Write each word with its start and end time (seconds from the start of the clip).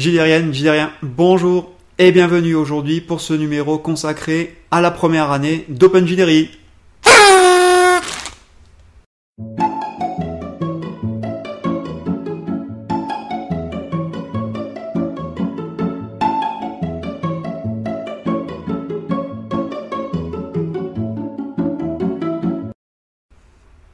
Gilérienne, 0.00 0.54
Gilérien, 0.54 0.90
bonjour 1.02 1.72
et 1.98 2.10
bienvenue 2.10 2.54
aujourd'hui 2.54 3.02
pour 3.02 3.20
ce 3.20 3.34
numéro 3.34 3.76
consacré 3.76 4.56
à 4.70 4.80
la 4.80 4.90
première 4.90 5.30
année 5.30 5.66
d'OpenGilery. 5.68 6.52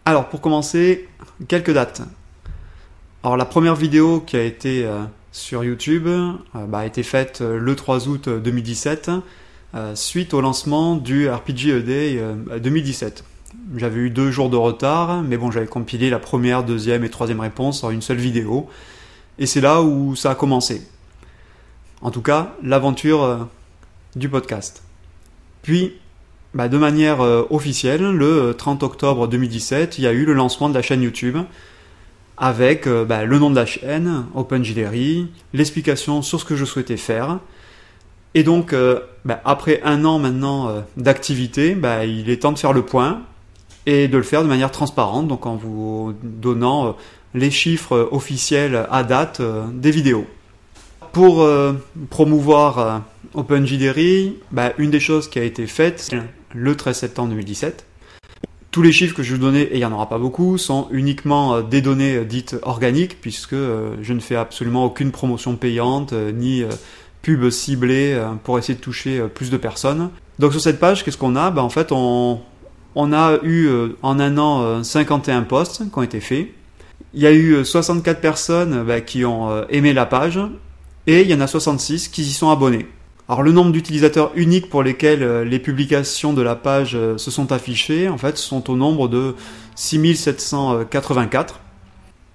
Alors 0.05 0.29
pour 0.29 0.41
commencer, 0.41 1.09
quelques 1.49 1.73
dates. 1.73 2.03
Alors 3.25 3.37
la 3.37 3.45
première 3.45 3.75
vidéo 3.75 4.21
qui 4.21 4.37
a 4.37 4.45
été 4.45 4.85
euh, 4.85 5.03
sur 5.37 5.63
YouTube 5.65 6.07
euh, 6.07 6.33
bah, 6.55 6.79
a 6.79 6.87
été 6.87 7.03
faite 7.03 7.41
euh, 7.43 7.59
le 7.59 7.77
3 7.77 8.09
août 8.09 8.29
2017 8.29 9.11
suite 9.95 10.33
au 10.33 10.41
lancement 10.41 10.97
du 10.97 11.29
RPG 11.29 11.69
ED 11.69 12.63
2017. 12.63 13.25
J'avais 13.77 14.01
eu 14.01 14.09
deux 14.09 14.31
jours 14.31 14.49
de 14.49 14.57
retard, 14.57 15.23
mais 15.23 15.37
bon 15.37 15.51
j'avais 15.51 15.67
compilé 15.67 16.09
la 16.09 16.19
première, 16.19 16.65
deuxième 16.65 17.05
et 17.05 17.11
troisième 17.11 17.41
réponse 17.41 17.85
en 17.85 17.91
une 17.91 18.01
seule 18.01 18.17
vidéo. 18.17 18.71
Et 19.39 19.45
c'est 19.45 19.61
là 19.61 19.83
où 19.83 20.17
ça 20.17 20.31
a 20.31 20.35
commencé. 20.35 20.81
En 22.01 22.11
tout 22.11 22.23
cas, 22.23 22.55
l'aventure 22.63 23.49
du 24.15 24.31
podcast. 24.31 24.83
Puis, 25.61 25.93
bah, 26.55 26.69
de 26.69 26.79
manière 26.79 27.21
officielle, 27.51 28.13
le 28.13 28.55
30 28.57 28.83
octobre 28.83 29.29
2017, 29.29 29.99
il 29.99 30.05
y 30.05 30.07
a 30.07 30.13
eu 30.13 30.25
le 30.25 30.33
lancement 30.33 30.71
de 30.71 30.75
la 30.75 30.81
chaîne 30.81 31.03
YouTube 31.03 31.37
avec 32.37 32.87
euh, 32.87 33.05
bah, 33.05 33.25
le 33.25 33.39
nom 33.39 33.51
de 33.51 33.57
la 33.57 33.67
chaîne, 33.67 34.27
OpenGilery, 34.35 35.29
l'explication 35.53 36.23
sur 36.23 36.41
ce 36.41 36.45
que 36.45 36.57
je 36.57 36.65
souhaitais 36.65 36.97
faire. 36.97 37.39
Et 38.35 38.43
donc, 38.43 38.73
euh, 38.73 39.01
bah, 39.25 39.41
après 39.45 39.81
un 39.85 40.05
an 40.05 40.19
maintenant 40.19 40.69
euh, 40.69 40.81
d'activité, 40.97 41.75
bah, 41.75 42.05
il 42.05 42.29
est 42.29 42.43
temps 42.43 42.53
de 42.53 42.59
faire 42.59 42.73
le 42.73 42.83
point 42.83 43.23
et 43.87 44.09
de 44.09 44.17
le 44.17 44.23
faire 44.23 44.43
de 44.43 44.49
manière 44.49 44.71
transparente, 44.71 45.29
donc 45.29 45.47
en 45.47 45.57
vous 45.57 46.13
donnant 46.23 46.97
les 47.35 47.53
chiffres 47.53 48.09
officiels 48.11 48.87
à 48.91 49.05
date 49.05 49.41
des 49.73 49.93
vidéos. 49.93 50.27
Pour 51.13 51.49
promouvoir 52.11 53.03
OpenGilery, 53.35 54.39
une 54.79 54.91
des 54.91 54.99
choses 54.99 55.29
qui 55.29 55.39
a 55.39 55.45
été 55.45 55.69
faite 55.69 56.17
le 56.53 56.77
13 56.77 56.97
septembre 56.97 57.29
2017, 57.31 57.86
tous 58.77 58.83
les 58.83 58.93
chiffres 58.93 59.17
que 59.17 59.23
je 59.23 59.31
vais 59.31 59.39
vous 59.39 59.43
donner, 59.43 59.63
et 59.63 59.77
il 59.77 59.79
n'y 59.79 59.87
en 59.87 59.93
aura 59.93 60.07
pas 60.07 60.19
beaucoup, 60.19 60.59
sont 60.59 60.89
uniquement 60.91 61.55
euh, 61.55 61.63
des 61.63 61.81
données 61.81 62.17
euh, 62.17 62.25
dites 62.27 62.57
organiques, 62.61 63.23
puisque 63.23 63.55
euh, 63.55 63.95
je 64.03 64.13
ne 64.13 64.21
fais 64.21 64.37
absolument 64.37 64.85
aucune 64.85 65.13
promotion 65.13 65.57
payante, 65.57 66.13
ni 66.13 66.63
pub 67.23 67.49
ciblée 67.49 68.23
pour 68.45 68.59
essayer 68.59 68.75
de 68.75 68.81
toucher 68.83 69.23
plus 69.35 69.49
de 69.49 69.57
personnes. 69.57 70.11
Donc 70.39 70.53
sur 70.53 70.61
cette 70.61 70.79
page, 70.79 71.05
qu'est-ce 71.05 71.17
qu'on 71.17 71.37
a? 71.37 71.51
Ben, 71.51 71.63
En 71.63 71.71
fait, 71.71 71.91
on, 71.91 72.43
a 73.15 73.39
eu 73.43 73.71
en 74.03 74.21
un 74.21 74.37
an 74.37 74.85
51 74.85 75.45
posts 75.45 75.91
qui 75.91 75.99
ont 75.99 76.03
été 76.03 76.21
faits. 76.21 76.49
Il 77.15 77.23
y 77.23 77.27
a 77.27 77.33
eu 77.33 77.65
64 77.65 78.21
personnes 78.21 78.85
ben, 78.85 79.01
qui 79.01 79.25
ont 79.25 79.67
aimé 79.71 79.95
la 79.95 80.05
page, 80.05 80.39
et 81.07 81.23
il 81.23 81.31
y 81.31 81.35
en 81.35 81.41
a 81.41 81.47
66 81.47 82.09
qui 82.09 82.25
s'y 82.25 82.35
sont 82.35 82.51
abonnés. 82.51 82.87
Alors 83.29 83.43
le 83.43 83.51
nombre 83.51 83.73
d'utilisateurs 83.73 84.31
uniques 84.37 84.71
pour 84.71 84.85
lesquels 84.85 85.25
euh, 85.25 85.45
les 85.45 85.59
publications 85.59 86.33
de 86.33 86.43
la 86.43 86.55
page 86.55 86.95
euh, 86.95 87.19
se 87.19 87.33
sont 87.33 87.51
affichées, 87.51 88.09
en 88.09 88.19
fait, 88.19 88.39
sont 88.39 88.71
au 88.71 88.77
nombre 88.77 89.09
de 89.09 89.35
6784, 89.75 91.59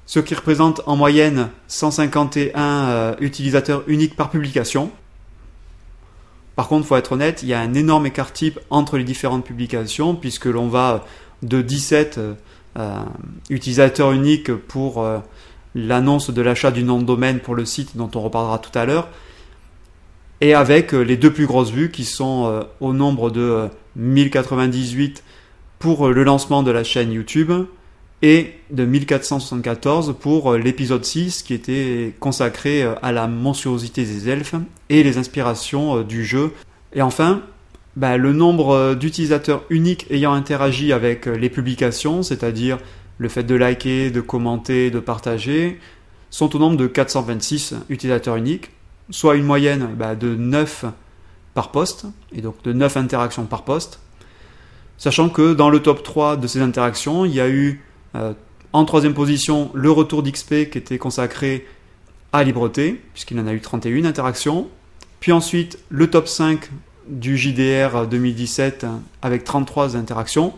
ce 0.05 0.19
qui 0.19 0.35
représente 0.35 0.81
en 0.87 0.97
moyenne 0.97 1.47
151 1.69 2.61
euh, 2.61 3.15
utilisateurs 3.21 3.83
uniques 3.87 4.17
par 4.17 4.29
publication. 4.31 4.91
Par 6.57 6.67
contre, 6.67 6.85
faut 6.85 6.97
être 6.97 7.13
honnête, 7.13 7.41
il 7.41 7.47
y 7.47 7.53
a 7.53 7.61
un 7.61 7.73
énorme 7.73 8.07
écart 8.07 8.33
type 8.33 8.59
entre 8.69 8.97
les 8.97 9.05
différentes 9.05 9.45
publications, 9.45 10.13
puisque 10.13 10.45
l'on 10.45 10.67
va 10.67 11.05
de 11.41 11.61
17 11.61 12.19
utilisateurs 13.49 14.11
uniques 14.11 14.53
pour 14.53 15.03
l'annonce 15.73 16.29
de 16.29 16.41
l'achat 16.41 16.69
du 16.69 16.83
nom 16.83 16.99
de 16.99 17.05
domaine 17.05 17.39
pour 17.39 17.55
le 17.55 17.65
site 17.65 17.95
dont 17.95 18.11
on 18.13 18.19
reparlera 18.19 18.59
tout 18.59 18.77
à 18.77 18.85
l'heure, 18.85 19.07
et 20.41 20.55
avec 20.55 20.93
euh, 20.93 21.01
les 21.01 21.15
deux 21.15 21.31
plus 21.31 21.45
grosses 21.45 21.71
vues 21.71 21.91
qui 21.91 22.03
sont 22.03 22.45
euh, 22.47 22.61
au 22.81 22.93
nombre 22.93 23.29
de 23.29 23.69
1098 23.95 25.19
euh, 25.19 25.21
pour 25.79 26.09
le 26.09 26.23
lancement 26.23 26.63
de 26.63 26.71
la 26.71 26.83
chaîne 26.83 27.11
YouTube 27.11 27.51
et 28.23 28.53
de 28.69 28.85
1474 28.85 30.15
pour 30.19 30.53
l'épisode 30.55 31.05
6 31.05 31.41
qui 31.43 31.53
était 31.53 32.13
consacré 32.19 32.83
à 33.01 33.11
la 33.11 33.27
monstruosité 33.27 34.03
des 34.03 34.29
elfes 34.29 34.53
et 34.89 35.01
les 35.01 35.17
inspirations 35.17 36.01
du 36.03 36.23
jeu. 36.23 36.51
Et 36.93 37.01
enfin, 37.01 37.41
bah, 37.95 38.17
le 38.17 38.31
nombre 38.31 38.93
d'utilisateurs 38.93 39.63
uniques 39.71 40.05
ayant 40.11 40.33
interagi 40.33 40.93
avec 40.93 41.25
les 41.25 41.49
publications, 41.49 42.21
c'est-à-dire 42.21 42.77
le 43.17 43.27
fait 43.27 43.41
de 43.41 43.55
liker, 43.55 44.11
de 44.11 44.21
commenter, 44.21 44.91
de 44.91 44.99
partager, 44.99 45.79
sont 46.29 46.55
au 46.55 46.59
nombre 46.59 46.77
de 46.77 46.85
426 46.85 47.77
utilisateurs 47.89 48.35
uniques 48.35 48.69
soit 49.11 49.35
une 49.35 49.45
moyenne 49.45 49.87
bah, 49.95 50.15
de 50.15 50.35
9 50.35 50.85
par 51.53 51.71
poste, 51.71 52.05
et 52.33 52.41
donc 52.41 52.61
de 52.63 52.73
9 52.73 52.97
interactions 52.97 53.45
par 53.45 53.63
poste, 53.63 53.99
sachant 54.97 55.29
que 55.29 55.53
dans 55.53 55.69
le 55.69 55.81
top 55.81 56.01
3 56.01 56.37
de 56.37 56.47
ces 56.47 56.61
interactions, 56.61 57.25
il 57.25 57.35
y 57.35 57.41
a 57.41 57.49
eu 57.49 57.83
euh, 58.15 58.33
en 58.73 58.85
troisième 58.85 59.13
position 59.13 59.69
le 59.73 59.91
retour 59.91 60.23
d'XP 60.23 60.69
qui 60.71 60.77
était 60.77 60.97
consacré 60.97 61.67
à 62.33 62.43
Libreté, 62.43 63.01
puisqu'il 63.13 63.39
en 63.39 63.47
a 63.47 63.53
eu 63.53 63.59
31 63.59 64.05
interactions, 64.05 64.69
puis 65.19 65.31
ensuite 65.31 65.77
le 65.89 66.09
top 66.09 66.27
5 66.27 66.69
du 67.07 67.37
JDR 67.37 68.07
2017 68.07 68.85
avec 69.21 69.43
33 69.43 69.97
interactions, 69.97 70.53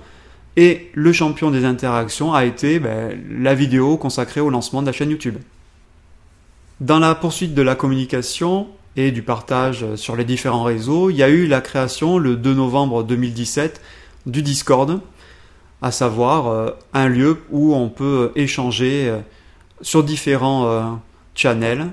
et 0.56 0.92
le 0.94 1.12
champion 1.12 1.50
des 1.50 1.66
interactions 1.66 2.34
a 2.34 2.46
été 2.46 2.80
bah, 2.80 3.10
la 3.30 3.56
vidéo 3.56 3.98
consacrée 3.98 4.40
au 4.40 4.52
lancement 4.52 4.82
de 4.82 4.88
la 4.88 4.94
chaîne 4.94 5.10
YouTube. 5.10 5.38
Dans 6.84 7.00
la 7.00 7.16
poursuite 7.16 7.54
de 7.54 7.62
la 7.62 7.76
communication 7.76 8.68
et 8.98 9.12
du 9.12 9.24
partage 9.24 9.96
sur 9.96 10.18
les 10.18 10.26
différents 10.26 10.64
réseaux, 10.64 11.10
il 11.10 11.16
y 11.16 11.24
a 11.24 11.30
eu 11.30 11.48
la 11.48 11.62
création 11.62 12.18
le 12.18 12.36
2 12.36 12.54
novembre 12.56 13.06
2017 13.06 13.80
du 14.26 14.42
Discord, 14.42 15.00
à 15.82 15.92
savoir 15.92 16.48
euh, 16.48 16.72
un 16.94 17.08
lieu 17.08 17.40
où 17.52 17.74
on 17.74 17.88
peut 17.88 18.34
échanger 18.36 19.08
euh, 19.08 19.20
sur 19.80 20.04
différents 20.04 20.66
euh, 20.66 20.82
channels. 21.36 21.88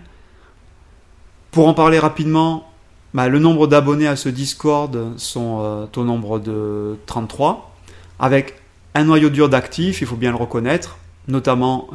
Pour 1.52 1.68
en 1.68 1.74
parler 1.74 2.00
rapidement, 2.00 2.68
bah, 3.14 3.28
le 3.28 3.38
nombre 3.38 3.68
d'abonnés 3.68 4.08
à 4.08 4.16
ce 4.16 4.28
Discord 4.28 5.12
sont 5.18 5.88
au 5.96 6.04
nombre 6.04 6.40
de 6.40 6.98
33, 7.06 7.76
avec 8.18 8.56
un 8.96 9.04
noyau 9.04 9.30
dur 9.30 9.48
d'actifs, 9.48 10.00
il 10.00 10.08
faut 10.08 10.16
bien 10.16 10.32
le 10.32 10.36
reconnaître, 10.36 10.98
notamment 11.28 11.90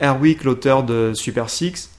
Erwick, 0.00 0.44
l'auteur 0.44 0.82
de 0.82 1.12
Super 1.14 1.50
Six, 1.50 1.90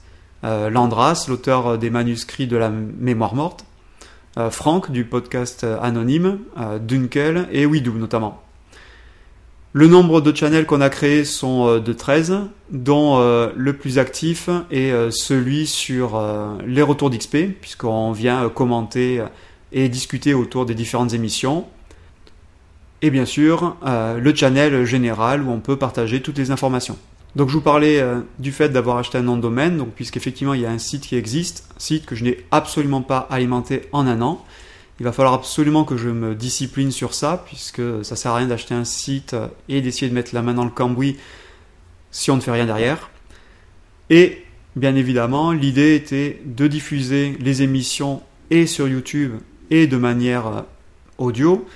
euh, 0.44 0.70
Landras, 0.70 1.26
l'auteur 1.28 1.78
des 1.78 1.90
manuscrits 1.90 2.48
de 2.48 2.56
la 2.56 2.68
mémoire 2.68 3.34
morte, 3.34 3.64
euh, 4.38 4.50
Franck 4.50 4.90
du 4.90 5.04
podcast 5.04 5.64
Anonyme, 5.80 6.38
euh, 6.58 6.78
Dunkel 6.80 7.48
et 7.52 7.64
Widou 7.64 7.92
notamment. 7.92 8.42
Le 9.72 9.86
nombre 9.86 10.20
de 10.20 10.36
channels 10.36 10.66
qu'on 10.66 10.80
a 10.80 10.90
créés 10.90 11.24
sont 11.24 11.78
de 11.78 11.92
13, 11.94 12.40
dont 12.70 13.18
le 13.56 13.72
plus 13.72 13.98
actif 13.98 14.50
est 14.70 14.92
celui 15.10 15.66
sur 15.66 16.22
les 16.66 16.82
retours 16.82 17.08
d'XP, 17.08 17.58
puisqu'on 17.58 18.12
vient 18.12 18.50
commenter 18.50 19.24
et 19.72 19.88
discuter 19.88 20.34
autour 20.34 20.66
des 20.66 20.74
différentes 20.74 21.14
émissions. 21.14 21.64
Et 23.00 23.08
bien 23.08 23.24
sûr, 23.24 23.78
le 23.82 24.34
channel 24.34 24.84
général 24.84 25.42
où 25.42 25.50
on 25.50 25.60
peut 25.60 25.76
partager 25.76 26.20
toutes 26.20 26.36
les 26.36 26.50
informations. 26.50 26.98
Donc 27.34 27.48
je 27.48 27.54
vous 27.54 27.62
parlais 27.62 28.00
euh, 28.00 28.20
du 28.38 28.52
fait 28.52 28.68
d'avoir 28.68 28.98
acheté 28.98 29.18
un 29.18 29.22
nom 29.22 29.36
de 29.36 29.42
domaine, 29.42 29.78
donc 29.78 29.90
puisqu'effectivement 29.90 30.54
il 30.54 30.60
y 30.60 30.66
a 30.66 30.70
un 30.70 30.78
site 30.78 31.06
qui 31.06 31.16
existe, 31.16 31.66
un 31.76 31.80
site 31.80 32.04
que 32.04 32.14
je 32.14 32.24
n'ai 32.24 32.44
absolument 32.50 33.00
pas 33.00 33.26
alimenté 33.30 33.82
en 33.92 34.06
un 34.06 34.20
an. 34.20 34.44
Il 35.00 35.04
va 35.04 35.12
falloir 35.12 35.34
absolument 35.34 35.84
que 35.84 35.96
je 35.96 36.10
me 36.10 36.34
discipline 36.34 36.92
sur 36.92 37.14
ça, 37.14 37.42
puisque 37.46 37.82
ça 38.04 38.14
sert 38.14 38.32
à 38.32 38.36
rien 38.36 38.46
d'acheter 38.46 38.74
un 38.74 38.84
site 38.84 39.34
et 39.68 39.80
d'essayer 39.80 40.08
de 40.08 40.14
mettre 40.14 40.34
la 40.34 40.42
main 40.42 40.54
dans 40.54 40.64
le 40.64 40.70
cambouis 40.70 41.16
si 42.10 42.30
on 42.30 42.36
ne 42.36 42.40
fait 42.40 42.50
rien 42.50 42.66
derrière. 42.66 43.10
Et 44.10 44.44
bien 44.76 44.94
évidemment, 44.94 45.52
l'idée 45.52 45.94
était 45.94 46.40
de 46.44 46.66
diffuser 46.66 47.36
les 47.40 47.62
émissions 47.62 48.22
et 48.50 48.66
sur 48.66 48.86
YouTube 48.86 49.32
et 49.70 49.86
de 49.86 49.96
manière 49.96 50.46
euh, 50.46 50.60
audio, 51.16 51.66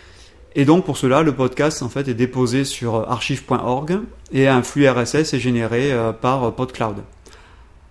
et 0.58 0.64
donc 0.64 0.86
pour 0.86 0.96
cela, 0.96 1.22
le 1.22 1.34
podcast 1.34 1.82
en 1.82 1.90
fait 1.90 2.08
est 2.08 2.14
déposé 2.14 2.64
sur 2.64 2.96
euh, 2.96 3.04
archive.org 3.06 4.00
et 4.32 4.48
un 4.48 4.62
flux 4.62 4.88
RSS 4.88 5.34
est 5.34 5.38
généré 5.38 5.92
euh, 5.92 6.12
par 6.12 6.44
euh, 6.44 6.50
PodCloud. 6.50 6.96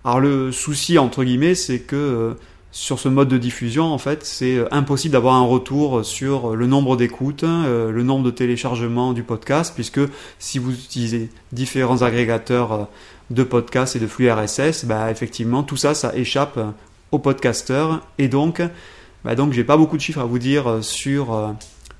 Alors 0.03 0.19
le 0.19 0.51
souci 0.51 0.97
entre 0.97 1.23
guillemets, 1.23 1.55
c'est 1.55 1.79
que 1.79 2.35
sur 2.71 2.99
ce 2.99 3.09
mode 3.09 3.29
de 3.29 3.37
diffusion, 3.37 3.85
en 3.85 3.97
fait, 3.97 4.23
c'est 4.23 4.59
impossible 4.71 5.13
d'avoir 5.13 5.35
un 5.35 5.45
retour 5.45 6.05
sur 6.05 6.55
le 6.55 6.67
nombre 6.67 6.95
d'écoutes, 6.95 7.43
le 7.43 8.03
nombre 8.03 8.23
de 8.23 8.29
téléchargements 8.29 9.13
du 9.13 9.23
podcast, 9.23 9.71
puisque 9.73 10.01
si 10.37 10.59
vous 10.59 10.73
utilisez 10.73 11.31
différents 11.53 12.03
agrégateurs 12.03 12.87
de 13.31 13.43
podcasts 13.43 13.95
et 13.95 13.99
de 13.99 14.05
flux 14.05 14.29
RSS, 14.29 14.85
bah, 14.85 15.09
effectivement, 15.09 15.63
tout 15.63 15.77
ça, 15.77 15.95
ça 15.95 16.15
échappe 16.15 16.59
aux 17.11 17.19
podcasteurs. 17.19 18.05
Et 18.19 18.27
donc, 18.27 18.61
bah, 19.23 19.33
donc 19.33 19.53
j'ai 19.53 19.63
pas 19.63 19.77
beaucoup 19.77 19.95
de 19.95 20.01
chiffres 20.01 20.21
à 20.21 20.25
vous 20.25 20.37
dire 20.37 20.79
sur 20.81 21.55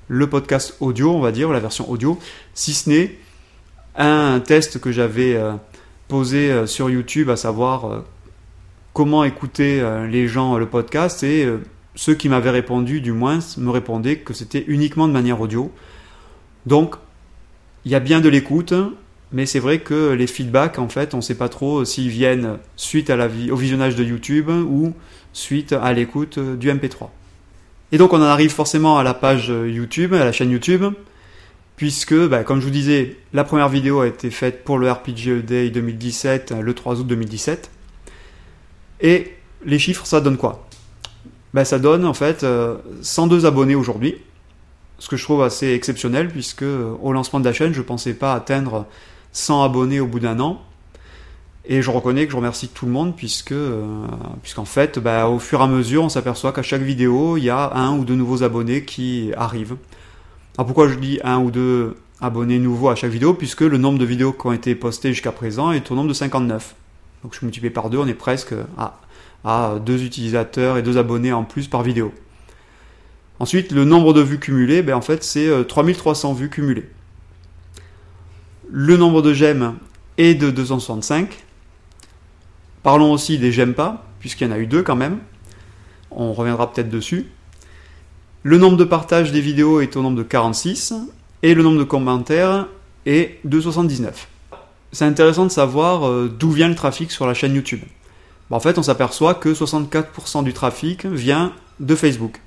le 0.06 0.26
podcast 0.28 0.76
audio, 0.78 1.10
on 1.10 1.20
va 1.20 1.32
dire, 1.32 1.50
la 1.50 1.58
version 1.58 1.90
audio, 1.90 2.18
si 2.54 2.72
ce 2.74 2.88
n'est 2.90 3.18
un 3.96 4.40
test 4.40 4.80
que 4.80 4.92
j'avais 4.92 5.38
posé 6.08 6.66
sur 6.66 6.90
YouTube, 6.90 7.30
à 7.30 7.36
savoir 7.36 8.04
comment 8.92 9.24
écouter 9.24 9.82
les 10.10 10.28
gens 10.28 10.58
le 10.58 10.66
podcast 10.66 11.22
et 11.22 11.48
ceux 11.96 12.14
qui 12.14 12.28
m'avaient 12.28 12.50
répondu, 12.50 13.00
du 13.00 13.12
moins, 13.12 13.38
me 13.56 13.70
répondaient 13.70 14.16
que 14.16 14.34
c'était 14.34 14.64
uniquement 14.68 15.08
de 15.08 15.12
manière 15.12 15.40
audio. 15.40 15.72
Donc, 16.66 16.96
il 17.84 17.90
y 17.90 17.94
a 17.94 18.00
bien 18.00 18.20
de 18.20 18.28
l'écoute, 18.28 18.74
mais 19.32 19.46
c'est 19.46 19.58
vrai 19.58 19.78
que 19.78 20.12
les 20.12 20.26
feedbacks, 20.26 20.78
en 20.78 20.88
fait, 20.88 21.14
on 21.14 21.18
ne 21.18 21.22
sait 21.22 21.34
pas 21.34 21.48
trop 21.48 21.84
s'ils 21.84 22.10
viennent 22.10 22.58
suite 22.76 23.10
à 23.10 23.16
la, 23.16 23.26
au 23.26 23.56
visionnage 23.56 23.96
de 23.96 24.04
YouTube 24.04 24.50
ou 24.50 24.92
suite 25.32 25.72
à 25.72 25.92
l'écoute 25.92 26.38
du 26.38 26.70
MP3. 26.70 27.08
Et 27.92 27.98
donc, 27.98 28.12
on 28.12 28.18
en 28.18 28.22
arrive 28.22 28.50
forcément 28.50 28.98
à 28.98 29.02
la 29.02 29.14
page 29.14 29.48
YouTube, 29.48 30.12
à 30.12 30.24
la 30.24 30.32
chaîne 30.32 30.50
YouTube, 30.50 30.84
puisque, 31.76 32.14
bah, 32.28 32.42
comme 32.42 32.60
je 32.60 32.64
vous 32.64 32.70
disais, 32.70 33.16
la 33.32 33.44
première 33.44 33.68
vidéo 33.68 34.00
a 34.00 34.06
été 34.06 34.30
faite 34.30 34.64
pour 34.64 34.78
le 34.78 34.90
RPG 34.90 35.42
Day 35.44 35.70
2017, 35.70 36.54
le 36.60 36.74
3 36.74 37.00
août 37.00 37.06
2017. 37.06 37.70
Et 39.02 39.34
les 39.64 39.78
chiffres, 39.78 40.06
ça 40.06 40.20
donne 40.20 40.38
quoi? 40.38 40.66
Ben, 41.52 41.64
ça 41.64 41.78
donne 41.78 42.04
en 42.04 42.14
fait 42.14 42.44
102 43.02 43.44
euh, 43.44 43.48
abonnés 43.48 43.74
aujourd'hui. 43.74 44.16
Ce 44.98 45.08
que 45.08 45.16
je 45.16 45.24
trouve 45.24 45.42
assez 45.42 45.72
exceptionnel 45.72 46.28
puisque 46.28 46.62
euh, 46.62 46.94
au 47.02 47.12
lancement 47.12 47.40
de 47.40 47.44
la 47.44 47.52
chaîne, 47.52 47.72
je 47.72 47.78
ne 47.78 47.84
pensais 47.84 48.14
pas 48.14 48.34
atteindre 48.34 48.86
100 49.32 49.62
abonnés 49.62 50.00
au 50.00 50.06
bout 50.06 50.20
d'un 50.20 50.40
an. 50.40 50.62
Et 51.68 51.82
je 51.82 51.90
reconnais 51.90 52.26
que 52.26 52.32
je 52.32 52.36
remercie 52.36 52.68
tout 52.68 52.86
le 52.86 52.92
monde 52.92 53.16
puisque, 53.16 53.52
euh, 53.52 53.82
puisqu'en 54.42 54.64
fait, 54.64 54.98
ben, 54.98 55.26
au 55.26 55.38
fur 55.38 55.60
et 55.60 55.64
à 55.64 55.66
mesure, 55.66 56.04
on 56.04 56.08
s'aperçoit 56.08 56.52
qu'à 56.52 56.62
chaque 56.62 56.82
vidéo, 56.82 57.36
il 57.36 57.44
y 57.44 57.50
a 57.50 57.72
un 57.74 57.96
ou 57.98 58.04
deux 58.04 58.14
nouveaux 58.14 58.42
abonnés 58.42 58.84
qui 58.84 59.32
arrivent. 59.36 59.76
Alors 60.58 60.66
pourquoi 60.66 60.88
je 60.88 60.94
dis 60.94 61.20
un 61.22 61.38
ou 61.38 61.50
deux 61.50 61.96
abonnés 62.20 62.58
nouveaux 62.58 62.88
à 62.88 62.94
chaque 62.94 63.10
vidéo? 63.10 63.34
Puisque 63.34 63.60
le 63.60 63.76
nombre 63.76 63.98
de 63.98 64.06
vidéos 64.06 64.32
qui 64.32 64.46
ont 64.46 64.52
été 64.52 64.74
postées 64.74 65.10
jusqu'à 65.10 65.32
présent 65.32 65.70
est 65.70 65.90
au 65.90 65.94
nombre 65.94 66.08
de 66.08 66.14
59. 66.14 66.74
Donc 67.22 67.34
je 67.38 67.44
multiplie 67.44 67.70
par 67.70 67.90
deux, 67.90 67.98
on 67.98 68.06
est 68.06 68.14
presque 68.14 68.54
à 69.44 69.78
deux 69.84 70.02
utilisateurs 70.02 70.78
et 70.78 70.82
deux 70.82 70.96
abonnés 70.96 71.32
en 71.32 71.44
plus 71.44 71.68
par 71.68 71.82
vidéo. 71.82 72.12
Ensuite, 73.38 73.70
le 73.70 73.84
nombre 73.84 74.14
de 74.14 74.22
vues 74.22 74.38
cumulées, 74.38 74.82
ben 74.82 74.94
en 74.94 75.02
fait, 75.02 75.22
c'est 75.22 75.66
3300 75.66 76.30
euh, 76.30 76.34
vues 76.34 76.48
cumulées. 76.48 76.88
Le 78.70 78.96
nombre 78.96 79.20
de 79.20 79.34
j'aime 79.34 79.74
est 80.16 80.34
de 80.34 80.50
265. 80.50 81.44
Parlons 82.82 83.12
aussi 83.12 83.38
des 83.38 83.52
j'aime 83.52 83.74
pas, 83.74 84.06
puisqu'il 84.20 84.46
y 84.46 84.50
en 84.50 84.52
a 84.52 84.58
eu 84.58 84.66
deux 84.66 84.82
quand 84.82 84.96
même. 84.96 85.18
On 86.10 86.32
reviendra 86.32 86.72
peut-être 86.72 86.88
dessus. 86.88 87.26
Le 88.48 88.58
nombre 88.58 88.76
de 88.76 88.84
partages 88.84 89.32
des 89.32 89.40
vidéos 89.40 89.80
est 89.80 89.96
au 89.96 90.02
nombre 90.02 90.18
de 90.18 90.22
46 90.22 90.94
et 91.42 91.52
le 91.52 91.64
nombre 91.64 91.80
de 91.80 91.82
commentaires 91.82 92.68
est 93.04 93.40
de 93.42 93.60
79. 93.60 94.28
C'est 94.92 95.04
intéressant 95.04 95.46
de 95.46 95.50
savoir 95.50 96.06
euh, 96.06 96.28
d'où 96.28 96.52
vient 96.52 96.68
le 96.68 96.76
trafic 96.76 97.10
sur 97.10 97.26
la 97.26 97.34
chaîne 97.34 97.56
YouTube. 97.56 97.80
En 98.50 98.60
fait, 98.60 98.78
on 98.78 98.84
s'aperçoit 98.84 99.34
que 99.34 99.48
64% 99.48 100.44
du 100.44 100.52
trafic 100.52 101.06
vient 101.06 101.54
de 101.80 101.96
Facebook. 101.96 102.40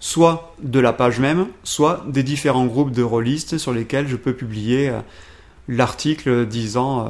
Soit 0.00 0.54
de 0.62 0.80
la 0.80 0.94
page 0.94 1.20
même, 1.20 1.48
soit 1.64 2.02
des 2.08 2.22
différents 2.22 2.64
groupes 2.64 2.92
de 2.92 3.02
rôlistes 3.02 3.58
sur 3.58 3.74
lesquels 3.74 4.08
je 4.08 4.16
peux 4.16 4.32
publier 4.32 4.88
euh, 4.88 5.00
l'article 5.68 6.46
disant 6.46 7.00
euh, 7.00 7.08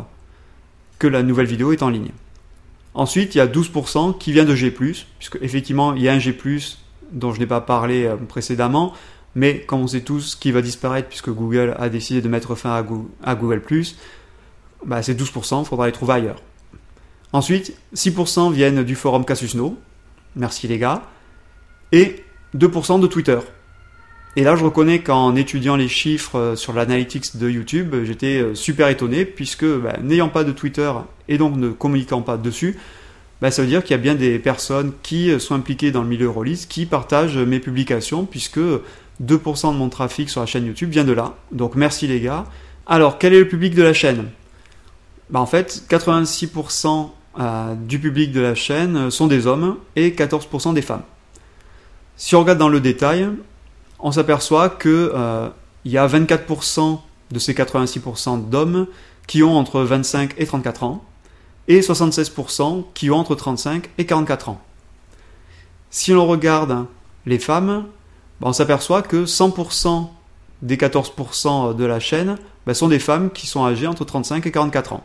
que 0.99 1.07
la 1.07 1.23
nouvelle 1.23 1.47
vidéo 1.47 1.71
est 1.71 1.85
en 1.85 1.91
ligne. 1.91 2.11
Ensuite, 2.93 3.37
il 3.37 3.39
y 3.39 3.41
a 3.41 3.47
12% 3.47 4.19
qui 4.19 4.33
vient 4.33 4.45
de 4.45 4.57
G+, 4.57 4.73
puisque 4.73 5.39
effectivement, 5.43 5.95
il 5.95 6.03
y 6.03 6.09
a 6.09 6.13
un 6.13 6.19
G+, 6.19 6.37
dont 7.13 7.33
je 7.33 7.41
n'ai 7.41 7.47
pas 7.47 7.61
parlé 7.61 8.05
euh, 8.05 8.17
précédemment, 8.17 8.93
mais 9.35 9.61
comme 9.61 9.81
on 9.81 9.87
sait 9.87 10.01
tous 10.01 10.35
qui 10.35 10.53
va 10.53 10.63
disparaître 10.63 11.09
puisque 11.09 11.31
Google 11.31 11.77
a 11.79 11.89
décidé 11.89 12.23
de 12.23 12.29
mettre 12.29 12.55
fin 12.55 12.75
à 13.23 13.35
Google+, 13.35 13.63
bah, 14.85 15.03
ces 15.03 15.15
12%, 15.15 15.63
il 15.63 15.67
faudra 15.67 15.87
les 15.87 15.93
trouver 15.93 16.15
ailleurs. 16.15 16.43
Ensuite, 17.33 17.77
6% 17.95 18.53
viennent 18.53 18.83
du 18.83 18.95
forum 18.95 19.25
Casusno. 19.25 19.77
Merci 20.37 20.69
les 20.69 20.79
gars. 20.79 21.03
Et 21.93 22.25
2% 22.57 23.01
de 23.01 23.07
Twitter. 23.07 23.39
Et 24.37 24.45
là, 24.45 24.55
je 24.55 24.65
reconnais 24.65 25.01
qu'en 25.01 25.35
étudiant 25.35 25.77
les 25.77 25.89
chiffres 25.89 26.39
euh, 26.39 26.57
sur 26.57 26.75
l'analytics 26.75 27.37
de 27.39 27.49
YouTube, 27.49 27.95
j'étais 28.05 28.43
euh, 28.43 28.55
super 28.55 28.89
étonné 28.89 29.25
puisque 29.25 29.65
bah, 29.65 29.97
n'ayant 30.03 30.29
pas 30.29 30.45
de 30.45 30.53
Twitter 30.53 30.93
et 31.29 31.39
donc 31.39 31.57
ne 31.57 31.71
communiquant 31.71 32.21
pas 32.21 32.37
dessus, 32.37 32.79
bah, 33.41 33.51
ça 33.51 33.63
veut 33.63 33.69
dire 33.69 33.83
qu'il 33.83 33.93
y 33.93 33.99
a 33.99 34.03
bien 34.03 34.15
des 34.15 34.39
personnes 34.39 34.93
qui 35.03 35.31
euh, 35.31 35.39
sont 35.39 35.55
impliquées 35.55 35.91
dans 35.91 36.03
le 36.03 36.09
milieu 36.09 36.31
release 36.31 36.67
qui 36.67 36.87
partagent 36.87 37.37
mes 37.39 37.61
publications 37.61 38.25
puisque 38.25 38.59
2% 38.59 39.73
de 39.73 39.79
mon 39.79 39.89
trafic 39.89 40.31
sur 40.31 40.41
la 40.41 40.47
chaîne 40.47 40.67
YouTube 40.67 40.91
vient 40.91 41.05
de 41.05 41.13
là. 41.13 41.35
Donc 41.53 41.75
merci 41.75 42.07
les 42.07 42.21
gars. 42.21 42.45
Alors, 42.87 43.19
quel 43.19 43.35
est 43.35 43.41
le 43.41 43.49
public 43.49 43.75
de 43.75 43.83
la 43.83 43.93
chaîne? 43.93 44.29
Bah, 45.31 45.41
En 45.41 45.47
fait, 45.47 45.83
86% 45.91 47.11
euh, 47.39 47.75
du 47.75 47.99
public 47.99 48.33
de 48.33 48.41
la 48.41 48.55
chaîne 48.55 49.11
sont 49.11 49.27
des 49.27 49.47
hommes 49.47 49.77
et 49.97 50.11
14% 50.11 50.73
des 50.73 50.83
femmes. 50.83 51.03
Si 52.17 52.35
on 52.35 52.41
regarde 52.41 52.59
dans 52.59 52.71
le 52.71 52.81
détail, 52.81 53.29
on 53.99 54.13
s'aperçoit 54.13 54.71
que 54.71 55.13
euh, 55.15 55.49
il 55.85 55.93
y 55.93 55.99
a 55.99 56.07
24% 56.07 57.01
de 57.31 57.39
ces 57.39 57.53
86% 57.53 58.49
d'hommes 58.49 58.87
qui 59.27 59.43
ont 59.43 59.57
entre 59.57 59.81
25 59.81 60.35
et 60.39 60.47
34 60.47 60.85
ans 60.85 61.05
et 61.69 61.81
76% 61.81 62.85
qui 62.95 63.11
ont 63.11 63.17
entre 63.17 63.35
35 63.35 63.91
et 63.99 64.07
44 64.07 64.51
ans. 64.51 64.61
Si 65.91 66.13
on 66.13 66.27
regarde 66.27 66.87
les 67.27 67.39
femmes, 67.39 67.87
bah, 68.41 68.49
on 68.49 68.53
s'aperçoit 68.53 69.03
que 69.03 69.25
100% 69.25 70.09
des 70.63 70.77
14% 70.77 71.75
de 71.75 71.85
la 71.85 72.01
chaîne 72.01 72.37
bah, 72.67 72.75
sont 72.75 72.89
des 72.89 72.99
femmes 72.99 73.31
qui 73.31 73.47
sont 73.47 73.65
âgées 73.65 73.87
entre 73.87 74.05
35 74.05 74.47
et 74.47 74.51
44 74.51 74.93
ans. 74.93 75.05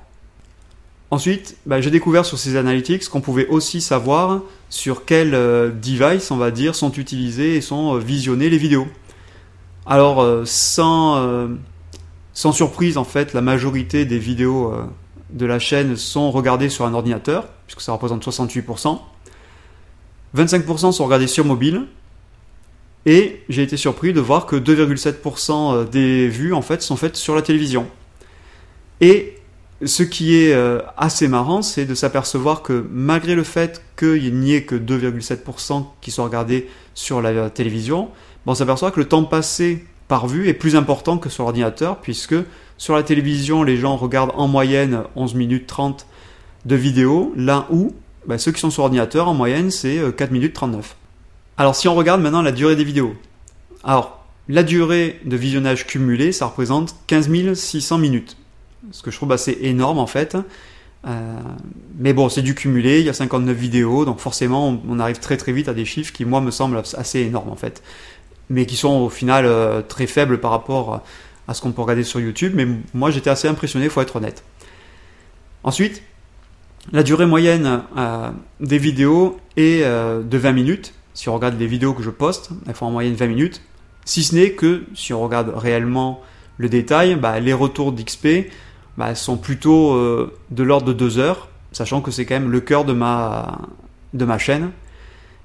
Ensuite, 1.12 1.58
bah, 1.66 1.82
j'ai 1.82 1.92
découvert 1.92 2.26
sur 2.26 2.40
ces 2.40 2.56
analytics 2.56 3.10
qu'on 3.10 3.20
pouvait 3.20 3.48
aussi 3.48 3.82
savoir 3.82 4.42
sur 4.70 5.04
quel 5.04 5.36
euh, 5.36 5.70
device, 5.70 6.32
on 6.32 6.38
va 6.38 6.52
dire, 6.52 6.74
sont 6.74 6.94
utilisés 6.94 7.58
et 7.58 7.62
sont 7.62 7.96
euh, 7.96 8.00
visionnés 8.00 8.50
les 8.50 8.58
vidéos. 8.58 8.88
Alors, 9.86 10.22
euh, 10.22 10.46
sans 10.46 11.58
surprise, 12.54 12.98
en 12.98 13.04
fait, 13.04 13.34
la 13.34 13.42
majorité 13.42 14.06
des 14.06 14.20
vidéos 14.20 14.74
de 15.32 15.46
la 15.46 15.60
chaîne 15.60 15.96
sont 15.96 16.32
regardées 16.32 16.70
sur 16.70 16.86
un 16.86 16.94
ordinateur, 16.94 17.48
puisque 17.68 17.82
ça 17.82 17.92
représente 17.92 18.26
68%. 18.26 19.00
25% 20.36 20.92
sont 20.92 21.06
regardés 21.06 21.28
sur 21.28 21.46
mobile. 21.46 21.88
Et 23.06 23.42
j'ai 23.50 23.64
été 23.64 23.78
surpris 23.78 24.14
de 24.14 24.22
voir 24.22 24.46
que 24.46 24.56
2,7% 24.56 25.90
des 25.90 26.28
vues, 26.28 26.54
en 26.54 26.62
fait, 26.62 26.82
sont 26.82 26.96
faites 26.96 27.16
sur 27.16 27.36
la 27.36 27.42
télévision. 27.42 27.88
Et 29.00 29.38
ce 29.84 30.04
qui 30.04 30.38
est 30.38 30.54
euh, 30.54 30.80
assez 30.98 31.28
marrant, 31.28 31.64
c'est 31.64 31.86
de 31.86 31.96
s'apercevoir 31.96 32.62
que 32.62 32.86
malgré 32.92 33.34
le 33.34 33.44
fait 33.44 33.82
qu'il 33.98 34.36
n'y 34.36 34.54
ait 34.54 34.64
que 34.64 34.76
2,7% 34.76 35.86
qui 36.02 36.12
sont 36.12 36.24
regardés 36.24 36.70
sur 36.94 37.22
la 37.22 37.50
télévision, 37.50 38.10
on 38.46 38.54
s'aperçoit 38.54 38.92
que 38.92 39.00
le 39.00 39.08
temps 39.08 39.24
passé 39.24 39.86
par 40.08 40.28
vue 40.28 40.48
est 40.50 40.54
plus 40.54 40.76
important 40.76 41.18
que 41.18 41.30
sur 41.30 41.44
l'ordinateur, 41.44 41.98
puisque 41.98 42.36
sur 42.82 42.96
la 42.96 43.04
télévision, 43.04 43.62
les 43.62 43.78
gens 43.78 43.96
regardent 43.96 44.34
en 44.34 44.48
moyenne 44.48 45.04
11 45.16 45.36
minutes 45.36 45.68
30 45.68 46.08
de 46.66 46.76
vidéos, 46.76 47.32
là 47.36 47.68
où 47.70 47.94
bah, 48.26 48.40
ceux 48.40 48.52
qui 48.52 48.60
sont 48.60 48.72
sur 48.72 48.82
ordinateur, 48.82 49.28
en 49.28 49.36
moyenne, 49.36 49.70
c'est 49.70 49.98
4 50.18 50.30
euh, 50.30 50.34
minutes 50.34 50.54
39. 50.54 50.96
Alors 51.58 51.76
si 51.76 51.88
on 51.88 51.94
regarde 51.94 52.24
maintenant 52.24 52.42
la 52.42 52.52
durée 52.52 52.76
des 52.76 52.84
vidéos. 52.84 53.14
Alors, 53.84 54.26
la 54.50 54.64
durée 54.64 55.20
de 55.26 55.38
visionnage 55.38 55.86
cumulé, 55.86 56.32
ça 56.32 56.48
représente 56.48 56.96
15 57.06 57.54
600 57.54 58.00
minutes 58.00 58.36
ce 58.90 59.04
que 59.04 59.12
je 59.12 59.18
trouve 59.18 59.32
assez 59.32 59.56
énorme 59.62 60.00
en 60.00 60.08
fait. 60.08 60.36
Euh, 61.06 61.40
mais 62.00 62.14
bon, 62.14 62.30
c'est 62.30 62.42
du 62.42 62.56
cumulé, 62.56 63.00
il 63.00 63.06
y 63.06 63.10
a 63.10 63.14
59 63.14 63.56
vidéos, 63.56 64.06
donc 64.06 64.18
forcément 64.18 64.82
on, 64.90 64.98
arrive 64.98 65.20
très 65.20 65.38
très 65.38 65.52
vite 65.52 65.68
à 65.68 65.76
des 65.76 65.86
chiffres 65.86 66.12
qui 66.12 66.26
moi 66.26 66.42
me 66.42 66.50
semblent 66.50 66.82
assez 66.98 67.20
énormes 67.20 67.52
en 67.52 67.56
fait. 67.56 67.84
Mais 68.50 68.66
qui 68.66 68.76
sont 68.76 69.02
au 69.02 69.10
final 69.10 69.46
euh, 69.46 69.84
très 69.84 70.08
faibles 70.08 70.40
par 70.40 70.50
rapport 70.50 70.96
à 70.96 71.04
ce 71.54 71.62
qu'on 71.62 71.72
peut 71.72 71.82
regarder 71.82 72.04
sur 72.04 72.20
YouTube. 72.20 72.54
Mais 72.56 72.68
moi 72.94 73.12
j'étais 73.12 73.30
assez 73.30 73.48
impressionné, 73.48 73.90
faut 73.90 74.02
être 74.02 74.16
honnête. 74.16 74.44
Ensuite, 75.64 76.02
la 76.92 77.04
durée 77.04 77.26
moyenne 77.26 77.84
euh, 77.98 78.32
des 78.60 78.78
vidéos 78.78 79.40
est 79.58 79.84
de 79.84 80.38
20 80.38 80.52
minutes. 80.52 80.94
Si 81.14 81.30
on 81.30 81.36
regarde 81.36 81.60
les 81.60 81.68
vidéos 81.68 81.94
que 81.94 82.04
je 82.04 82.10
poste, 82.10 82.52
elles 82.68 82.74
font 82.74 82.88
en 82.88 82.92
moyenne 82.92 83.14
20 83.14 83.28
minutes. 83.28 83.62
Si 84.06 84.24
ce 84.24 84.36
n'est 84.36 84.52
que, 84.52 84.84
si 84.96 85.14
on 85.14 85.22
regarde 85.22 85.54
réellement 85.56 86.22
le 86.58 86.70
détail, 86.70 87.16
bah, 87.16 87.40
les 87.40 87.54
retours 87.54 87.92
d'XP, 87.92 88.50
bah, 88.98 89.16
sont 89.16 89.38
plutôt 89.38 89.94
euh, 89.94 90.38
de 90.50 90.64
l'ordre 90.64 90.88
de 90.88 90.94
2 90.94 91.20
heures, 91.20 91.50
sachant 91.72 92.02
que 92.02 92.12
c'est 92.12 92.26
quand 92.26 92.36
même 92.36 92.52
le 92.52 92.60
cœur 92.62 92.86
de 92.86 92.94
ma, 92.94 93.60
de 94.14 94.26
ma 94.26 94.38
chaîne. 94.38 94.72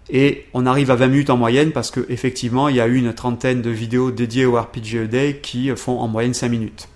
Et 0.09 0.47
on 0.55 0.67
arrive 0.67 0.91
à 0.91 0.95
20 0.95 1.09
minutes 1.09 1.31
en 1.31 1.37
moyenne 1.37 1.73
parce 1.73 1.91
qu'effectivement, 1.91 2.69
il 2.69 2.77
y 2.77 2.81
a 2.81 2.87
une 2.87 3.13
trentaine 3.13 3.61
de 3.61 3.71
vidéos 3.71 4.11
dédiées 4.11 4.47
au 4.47 4.57
RPG 4.61 5.09
Day 5.09 5.41
qui 5.43 5.71
font 5.75 5.99
en 5.99 6.07
moyenne 6.07 6.35
5 6.35 6.49
minutes. 6.49 6.89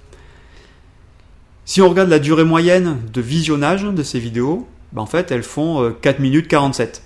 Si 1.65 1.83
on 1.83 1.89
regarde 1.89 2.09
la 2.09 2.19
durée 2.19 2.45
moyenne 2.45 2.99
de 3.13 3.21
visionnage 3.21 3.83
de 3.83 4.03
ces 4.03 4.19
vidéos, 4.19 4.67
ben 4.93 5.03
en 5.03 5.07
fait 5.07 5.31
elles 5.31 5.43
font 5.43 5.93
4 6.01 6.21
minutes 6.21 6.49
47. 6.49 7.03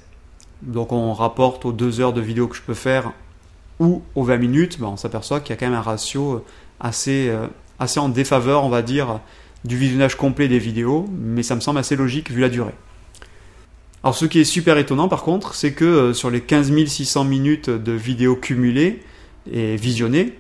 Donc 0.62 0.92
on 0.92 1.12
rapporte 1.12 1.64
aux 1.64 1.72
2 1.72 2.00
heures 2.00 2.12
de 2.12 2.20
vidéo 2.20 2.48
que 2.48 2.56
je 2.56 2.62
peux 2.62 2.74
faire 2.74 3.12
ou 3.80 4.02
aux 4.14 4.24
20 4.24 4.36
minutes, 4.38 4.80
ben 4.80 4.88
on 4.88 4.96
s'aperçoit 4.96 5.40
qu'il 5.40 5.50
y 5.50 5.52
a 5.54 5.56
quand 5.56 5.66
même 5.66 5.74
un 5.74 5.82
ratio 5.82 6.44
assez, 6.80 7.30
assez 7.78 8.00
en 8.00 8.08
défaveur, 8.08 8.64
on 8.64 8.68
va 8.68 8.82
dire, 8.82 9.20
du 9.64 9.76
visionnage 9.76 10.16
complet 10.16 10.48
des 10.48 10.58
vidéos, 10.58 11.06
mais 11.10 11.42
ça 11.42 11.54
me 11.54 11.60
semble 11.60 11.78
assez 11.78 11.96
logique 11.96 12.30
vu 12.30 12.40
la 12.40 12.48
durée. 12.48 12.74
Alors 14.04 14.14
ce 14.14 14.26
qui 14.26 14.38
est 14.38 14.44
super 14.44 14.76
étonnant 14.76 15.08
par 15.08 15.22
contre, 15.22 15.54
c'est 15.54 15.72
que 15.72 15.84
euh, 15.86 16.12
sur 16.12 16.30
les 16.30 16.42
15 16.42 16.70
600 16.86 17.24
minutes 17.24 17.70
de 17.70 17.92
vidéos 17.92 18.36
cumulées 18.36 19.00
et 19.50 19.76
visionnées, 19.76 20.34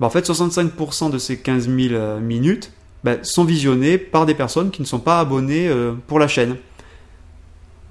bah, 0.00 0.06
en 0.06 0.10
fait 0.10 0.26
65% 0.26 1.10
de 1.10 1.18
ces 1.18 1.36
15 1.36 1.68
000 1.68 1.76
euh, 1.92 2.20
minutes 2.20 2.72
bah, 3.04 3.16
sont 3.22 3.44
visionnées 3.44 3.98
par 3.98 4.24
des 4.24 4.32
personnes 4.34 4.70
qui 4.70 4.80
ne 4.80 4.86
sont 4.86 4.98
pas 4.98 5.20
abonnées 5.20 5.68
euh, 5.68 5.92
pour 6.06 6.18
la 6.18 6.26
chaîne. 6.26 6.56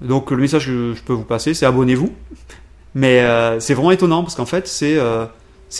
Donc 0.00 0.32
le 0.32 0.38
message 0.38 0.66
que 0.66 0.94
je 0.96 1.02
peux 1.02 1.12
vous 1.12 1.22
passer, 1.22 1.54
c'est 1.54 1.66
abonnez-vous. 1.66 2.12
Mais 2.96 3.22
c'est 3.60 3.74
vraiment 3.74 3.90
étonnant 3.90 4.22
parce 4.22 4.34
qu'en 4.34 4.46
fait, 4.46 4.66
c'est 4.66 4.96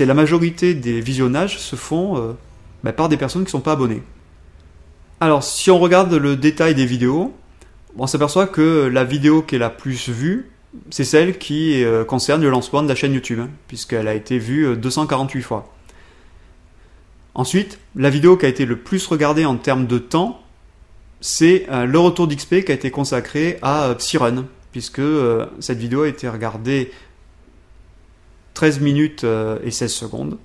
la 0.05 0.15
majorité 0.15 0.75
des 0.75 1.01
visionnages 1.01 1.59
se 1.59 1.75
font 1.75 2.37
bah, 2.85 2.93
par 2.93 3.09
des 3.09 3.17
personnes 3.17 3.43
qui 3.43 3.47
ne 3.47 3.53
sont 3.53 3.61
pas 3.61 3.73
abonnées. 3.73 4.03
Alors 5.21 5.43
si 5.43 5.71
on 5.71 5.79
regarde 5.79 6.13
le 6.13 6.37
détail 6.37 6.75
des 6.75 6.85
vidéos, 6.85 7.33
on 7.99 8.07
s'aperçoit 8.07 8.47
que 8.47 8.87
la 8.87 9.05
vidéo 9.05 9.43
qui 9.43 9.57
est 9.57 9.59
la 9.59 9.71
plus 9.71 10.09
vue, 10.09 10.51
c'est 10.91 11.05
celle 11.05 11.39
qui 11.39 11.83
euh, 11.85 12.05
concerne 12.05 12.43
le 12.43 12.51
lancement 12.51 12.83
de 12.83 12.89
la 12.89 12.95
chaîne 12.95 13.15
YouTube, 13.15 13.41
hein, 13.41 13.51
puisqu'elle 13.69 14.09
a 14.09 14.15
été 14.15 14.39
vue 14.39 14.77
248 14.77 15.39
euh, 15.39 15.43
fois. 15.43 15.73
Ensuite, 17.35 17.79
la 17.95 18.11
vidéo 18.11 18.37
qui 18.37 18.47
a 18.47 18.49
été 18.49 18.67
le 18.67 18.77
plus 18.77 19.07
regardée 19.07 19.45
en 19.45 19.57
termes 19.57 19.87
de 19.87 19.99
temps, 19.99 20.43
c'est 21.21 21.67
euh, 21.71 21.87
le 21.87 21.99
retour 21.99 22.29
d'XP 22.29 22.65
qui 22.65 22.73
a 22.73 22.75
été 22.75 22.91
consacré 22.91 23.59
à 23.63 23.95
Psyrun, 23.99 24.47
puisque 24.73 25.03
cette 25.61 25.79
vidéo 25.79 26.03
a 26.03 26.09
été 26.09 26.29
regardée 26.29 26.93
13 28.53 28.81
minutes 28.81 29.25
et 29.65 29.71
16 29.71 29.91
secondes. 29.91 30.39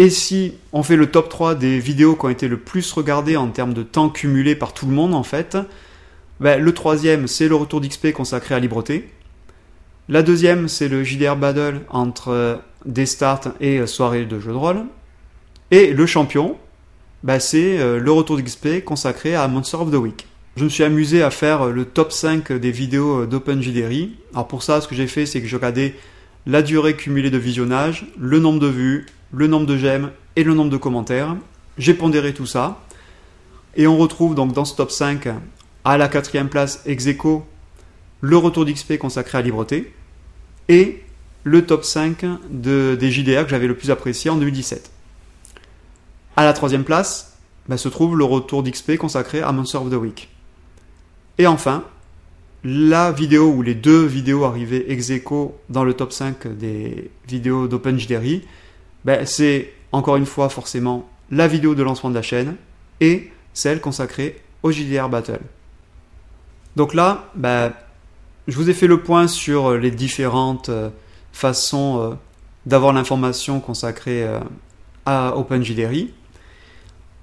Et 0.00 0.10
si 0.10 0.54
on 0.72 0.84
fait 0.84 0.94
le 0.94 1.08
top 1.08 1.28
3 1.28 1.56
des 1.56 1.80
vidéos 1.80 2.14
qui 2.14 2.24
ont 2.24 2.28
été 2.28 2.46
le 2.46 2.56
plus 2.56 2.92
regardées 2.92 3.36
en 3.36 3.48
termes 3.48 3.74
de 3.74 3.82
temps 3.82 4.08
cumulé 4.08 4.54
par 4.54 4.72
tout 4.72 4.86
le 4.86 4.92
monde, 4.92 5.12
en 5.12 5.24
fait, 5.24 5.58
ben, 6.38 6.62
le 6.62 6.72
troisième, 6.72 7.26
c'est 7.26 7.48
le 7.48 7.56
retour 7.56 7.80
d'XP 7.80 8.12
consacré 8.12 8.54
à 8.54 8.60
Libreté. 8.60 9.10
La 10.08 10.22
deuxième, 10.22 10.68
c'est 10.68 10.86
le 10.86 11.02
JDR 11.02 11.34
Battle 11.34 11.80
entre 11.88 12.28
euh, 12.28 12.56
des 12.86 13.06
starts 13.06 13.54
et 13.60 13.80
euh, 13.80 13.88
soirées 13.88 14.24
de 14.24 14.38
jeux 14.38 14.52
de 14.52 14.56
rôle. 14.56 14.84
Et 15.72 15.92
le 15.92 16.06
champion, 16.06 16.56
ben, 17.24 17.40
c'est 17.40 17.80
euh, 17.80 17.98
le 17.98 18.12
retour 18.12 18.36
d'XP 18.36 18.84
consacré 18.84 19.34
à 19.34 19.48
Monster 19.48 19.78
of 19.78 19.90
the 19.90 19.96
Week. 19.96 20.28
Je 20.54 20.62
me 20.62 20.68
suis 20.68 20.84
amusé 20.84 21.24
à 21.24 21.30
faire 21.30 21.66
le 21.66 21.84
top 21.84 22.12
5 22.12 22.52
des 22.52 22.70
vidéos 22.70 23.26
d'OpenJDR. 23.26 24.10
Alors 24.32 24.46
pour 24.46 24.62
ça, 24.62 24.80
ce 24.80 24.86
que 24.86 24.94
j'ai 24.94 25.08
fait, 25.08 25.26
c'est 25.26 25.40
que 25.40 25.48
j'ai 25.48 25.56
regardé 25.56 25.96
la 26.46 26.62
durée 26.62 26.94
cumulée 26.94 27.30
de 27.30 27.38
visionnage, 27.38 28.06
le 28.16 28.38
nombre 28.38 28.60
de 28.60 28.68
vues, 28.68 29.06
le 29.32 29.46
nombre 29.46 29.66
de 29.66 29.76
j'aime 29.76 30.10
et 30.36 30.44
le 30.44 30.54
nombre 30.54 30.70
de 30.70 30.76
commentaires. 30.76 31.36
J'ai 31.76 31.94
pondéré 31.94 32.34
tout 32.34 32.46
ça. 32.46 32.80
Et 33.76 33.86
on 33.86 33.96
retrouve 33.96 34.34
donc 34.34 34.52
dans 34.52 34.64
ce 34.64 34.74
top 34.74 34.90
5 34.90 35.28
à 35.84 35.98
la 35.98 36.08
quatrième 36.08 36.48
place 36.48 36.82
ex 36.86 37.06
le 38.20 38.36
retour 38.36 38.64
d'XP 38.64 38.98
consacré 38.98 39.38
à 39.38 39.42
Libreté 39.42 39.94
et 40.68 41.02
le 41.44 41.64
top 41.64 41.84
5 41.84 42.24
de, 42.50 42.96
des 42.98 43.10
JDR 43.10 43.44
que 43.44 43.50
j'avais 43.50 43.68
le 43.68 43.76
plus 43.76 43.90
apprécié 43.90 44.30
en 44.30 44.36
2017. 44.36 44.90
À 46.36 46.44
la 46.44 46.52
troisième 46.52 46.84
place 46.84 47.38
bah, 47.68 47.76
se 47.76 47.88
trouve 47.88 48.16
le 48.16 48.24
retour 48.24 48.62
d'XP 48.62 48.96
consacré 48.96 49.40
à 49.40 49.52
Monster 49.52 49.78
of 49.78 49.90
the 49.90 49.94
Week. 49.94 50.28
Et 51.38 51.46
enfin, 51.46 51.84
la 52.64 53.12
vidéo 53.12 53.52
ou 53.52 53.62
les 53.62 53.74
deux 53.74 54.04
vidéos 54.04 54.44
arrivées 54.44 54.90
ex 54.90 55.12
dans 55.68 55.84
le 55.84 55.94
top 55.94 56.12
5 56.12 56.48
des 56.48 57.10
vidéos 57.28 57.68
d'OpenJDR 57.68 58.42
ben, 59.04 59.24
c'est 59.26 59.72
encore 59.92 60.16
une 60.16 60.26
fois 60.26 60.48
forcément 60.48 61.08
la 61.30 61.48
vidéo 61.48 61.74
de 61.74 61.82
lancement 61.82 62.10
de 62.10 62.14
la 62.14 62.22
chaîne 62.22 62.56
et 63.00 63.30
celle 63.52 63.80
consacrée 63.80 64.40
au 64.62 64.70
JDR 64.70 65.08
Battle. 65.08 65.40
Donc 66.76 66.94
là, 66.94 67.30
ben, 67.34 67.72
je 68.46 68.56
vous 68.56 68.70
ai 68.70 68.74
fait 68.74 68.86
le 68.86 69.02
point 69.02 69.28
sur 69.28 69.76
les 69.76 69.90
différentes 69.90 70.70
euh, 70.70 70.90
façons 71.32 72.00
euh, 72.00 72.14
d'avoir 72.66 72.92
l'information 72.92 73.60
consacrée 73.60 74.24
euh, 74.24 74.40
à 75.04 75.36
OpenJDR. 75.36 75.90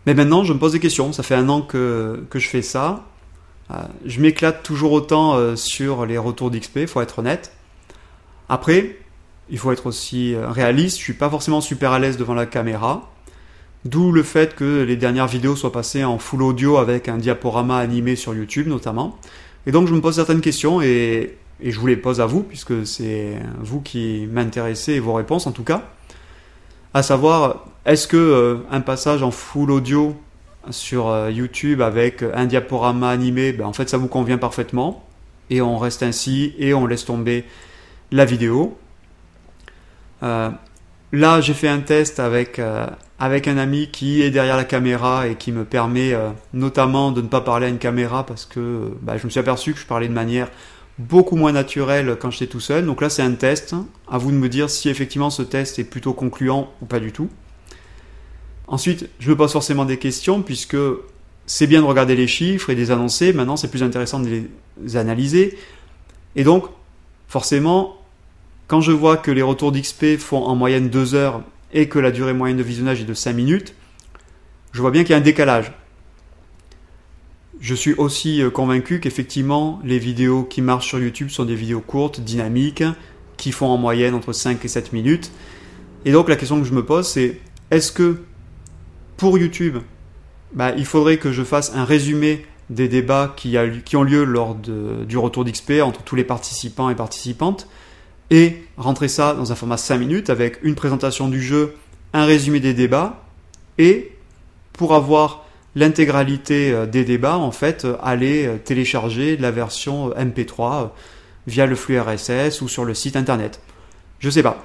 Mais 0.05 0.13
maintenant, 0.13 0.43
je 0.43 0.53
me 0.53 0.59
pose 0.59 0.73
des 0.73 0.79
questions. 0.79 1.11
Ça 1.13 1.23
fait 1.23 1.35
un 1.35 1.49
an 1.49 1.61
que, 1.61 2.25
je 2.31 2.47
fais 2.47 2.61
ça. 2.61 3.05
Je 4.05 4.21
m'éclate 4.21 4.61
toujours 4.61 4.91
autant 4.91 5.55
sur 5.55 6.05
les 6.05 6.19
retours 6.19 6.51
d'XP, 6.51 6.85
faut 6.85 7.01
être 7.01 7.17
honnête. 7.17 7.51
Après, 8.47 8.99
il 9.49 9.57
faut 9.57 9.71
être 9.71 9.85
aussi 9.85 10.33
euh, 10.33 10.49
réaliste. 10.49 10.97
Je 10.97 11.03
suis 11.03 11.13
pas 11.13 11.29
forcément 11.29 11.61
super 11.61 11.91
à 11.91 11.99
l'aise 11.99 12.17
devant 12.17 12.33
la 12.33 12.45
caméra. 12.45 13.11
D'où 13.85 14.11
le 14.11 14.23
fait 14.23 14.55
que 14.55 14.81
les 14.81 14.95
dernières 14.95 15.27
vidéos 15.27 15.55
soient 15.55 15.71
passées 15.71 16.03
en 16.03 16.17
full 16.17 16.41
audio 16.41 16.77
avec 16.77 17.07
un 17.07 17.17
diaporama 17.17 17.77
animé 17.77 18.15
sur 18.15 18.33
YouTube 18.33 18.67
notamment. 18.67 19.19
Et 19.67 19.71
donc 19.71 19.87
je 19.87 19.93
me 19.93 20.01
pose 20.01 20.15
certaines 20.15 20.41
questions 20.41 20.81
et, 20.81 21.37
je 21.63 21.79
vous 21.79 21.87
les 21.87 21.95
pose 21.95 22.19
à 22.19 22.25
vous 22.25 22.43
puisque 22.43 22.85
c'est 22.85 23.39
vous 23.59 23.79
qui 23.79 24.27
m'intéressez 24.29 24.93
et 24.93 24.99
vos 24.99 25.13
réponses 25.13 25.45
en 25.47 25.51
tout 25.51 25.63
cas. 25.63 25.83
À 26.93 27.03
savoir, 27.03 27.65
est-ce 27.85 28.07
que 28.07 28.17
euh, 28.17 28.57
un 28.71 28.81
passage 28.81 29.21
en 29.21 29.31
full 29.31 29.71
audio 29.71 30.15
sur 30.71 31.07
euh, 31.07 31.31
YouTube 31.31 31.81
avec 31.81 32.23
un 32.23 32.45
diaporama 32.45 33.09
animé, 33.09 33.53
ben, 33.53 33.65
en 33.65 33.73
fait 33.73 33.87
ça 33.87 33.97
vous 33.97 34.07
convient 34.07 34.39
parfaitement 34.39 35.05
et 35.51 35.61
on 35.61 35.77
reste 35.77 36.01
ainsi 36.01 36.55
et 36.57 36.73
on 36.73 36.87
laisse 36.87 37.05
tomber 37.05 37.45
la 38.11 38.25
vidéo 38.25 38.77
euh, 40.23 40.49
là, 41.11 41.41
j'ai 41.41 41.53
fait 41.53 41.67
un 41.67 41.79
test 41.79 42.19
avec, 42.19 42.59
euh, 42.59 42.87
avec 43.19 43.47
un 43.47 43.57
ami 43.57 43.89
qui 43.91 44.21
est 44.21 44.31
derrière 44.31 44.57
la 44.57 44.63
caméra 44.63 45.27
et 45.27 45.35
qui 45.35 45.51
me 45.51 45.65
permet 45.65 46.13
euh, 46.13 46.29
notamment 46.53 47.11
de 47.11 47.21
ne 47.21 47.27
pas 47.27 47.41
parler 47.41 47.67
à 47.67 47.69
une 47.69 47.77
caméra 47.77 48.25
parce 48.25 48.45
que 48.45 48.91
bah, 49.01 49.17
je 49.17 49.25
me 49.25 49.29
suis 49.29 49.39
aperçu 49.39 49.73
que 49.73 49.79
je 49.79 49.85
parlais 49.85 50.07
de 50.07 50.13
manière 50.13 50.49
beaucoup 50.97 51.35
moins 51.35 51.51
naturelle 51.51 52.17
quand 52.19 52.31
j'étais 52.31 52.47
tout 52.47 52.59
seul. 52.59 52.85
Donc 52.85 53.01
là, 53.01 53.09
c'est 53.09 53.21
un 53.21 53.33
test. 53.33 53.75
À 54.09 54.17
vous 54.17 54.31
de 54.31 54.37
me 54.37 54.49
dire 54.49 54.69
si 54.69 54.89
effectivement 54.89 55.29
ce 55.29 55.41
test 55.41 55.79
est 55.79 55.83
plutôt 55.83 56.13
concluant 56.13 56.71
ou 56.81 56.85
pas 56.85 56.99
du 56.99 57.11
tout. 57.11 57.29
Ensuite, 58.67 59.09
je 59.19 59.29
me 59.29 59.35
pose 59.35 59.51
forcément 59.51 59.85
des 59.85 59.97
questions 59.97 60.41
puisque 60.41 60.77
c'est 61.45 61.67
bien 61.67 61.81
de 61.81 61.85
regarder 61.85 62.15
les 62.15 62.27
chiffres 62.27 62.69
et 62.69 62.75
de 62.75 62.79
les 62.79 62.91
annoncer. 62.91 63.33
Maintenant, 63.33 63.57
c'est 63.57 63.69
plus 63.69 63.83
intéressant 63.83 64.19
de 64.19 64.43
les 64.81 64.97
analyser. 64.97 65.57
Et 66.35 66.43
donc, 66.43 66.65
forcément, 67.27 67.97
quand 68.67 68.81
je 68.81 68.91
vois 68.91 69.17
que 69.17 69.31
les 69.31 69.41
retours 69.41 69.71
d'XP 69.71 70.17
font 70.17 70.43
en 70.43 70.55
moyenne 70.55 70.89
2 70.89 71.15
heures 71.15 71.43
et 71.73 71.87
que 71.87 71.99
la 71.99 72.11
durée 72.11 72.33
moyenne 72.33 72.57
de 72.57 72.63
visionnage 72.63 73.01
est 73.01 73.05
de 73.05 73.13
5 73.13 73.33
minutes, 73.33 73.73
je 74.71 74.81
vois 74.81 74.91
bien 74.91 75.03
qu'il 75.03 75.11
y 75.11 75.13
a 75.13 75.17
un 75.17 75.21
décalage. 75.21 75.71
Je 77.61 77.73
suis 77.73 77.93
aussi 77.93 78.41
euh, 78.41 78.49
convaincu 78.49 78.99
qu'effectivement, 78.99 79.79
les 79.83 79.97
vidéos 79.97 80.43
qui 80.43 80.61
marchent 80.61 80.87
sur 80.87 80.99
YouTube 80.99 81.29
sont 81.29 81.45
des 81.45 81.55
vidéos 81.55 81.79
courtes, 81.79 82.19
dynamiques, 82.19 82.83
qui 83.37 83.51
font 83.51 83.67
en 83.67 83.77
moyenne 83.77 84.13
entre 84.13 84.33
5 84.33 84.63
et 84.63 84.67
7 84.67 84.93
minutes. 84.93 85.31
Et 86.05 86.11
donc 86.11 86.29
la 86.29 86.35
question 86.35 86.59
que 86.59 86.67
je 86.67 86.73
me 86.73 86.85
pose, 86.85 87.07
c'est 87.07 87.39
est-ce 87.71 87.91
que 87.91 88.21
pour 89.17 89.37
YouTube, 89.37 89.77
bah, 90.53 90.73
il 90.77 90.85
faudrait 90.85 91.17
que 91.17 91.31
je 91.31 91.43
fasse 91.43 91.73
un 91.73 91.85
résumé 91.85 92.45
des 92.69 92.87
débats 92.87 93.33
qui, 93.35 93.57
ont 93.95 94.03
lieu 94.03 94.23
lors 94.23 94.55
du 94.55 95.17
retour 95.17 95.45
d'XP 95.45 95.81
entre 95.81 96.03
tous 96.03 96.15
les 96.15 96.23
participants 96.23 96.89
et 96.89 96.95
participantes? 96.95 97.67
Et 98.31 98.63
rentrer 98.77 99.07
ça 99.07 99.33
dans 99.33 99.51
un 99.51 99.55
format 99.55 99.77
5 99.77 99.97
minutes 99.97 100.29
avec 100.29 100.59
une 100.63 100.75
présentation 100.75 101.27
du 101.27 101.41
jeu, 101.41 101.75
un 102.13 102.25
résumé 102.25 102.59
des 102.59 102.73
débats 102.73 103.23
et 103.77 104.11
pour 104.73 104.93
avoir 104.93 105.45
l'intégralité 105.75 106.71
euh, 106.71 106.85
des 106.85 107.03
débats, 107.03 107.37
en 107.37 107.51
fait, 107.51 107.85
euh, 107.85 107.97
aller 108.01 108.45
euh, 108.45 108.57
télécharger 108.57 109.37
la 109.37 109.51
version 109.51 110.11
MP3 110.11 110.89
via 111.47 111.65
le 111.65 111.75
flux 111.75 111.99
RSS 111.99 112.61
ou 112.61 112.67
sur 112.67 112.85
le 112.85 112.93
site 112.93 113.15
internet. 113.15 113.61
Je 114.19 114.29
sais 114.29 114.43
pas. 114.43 114.63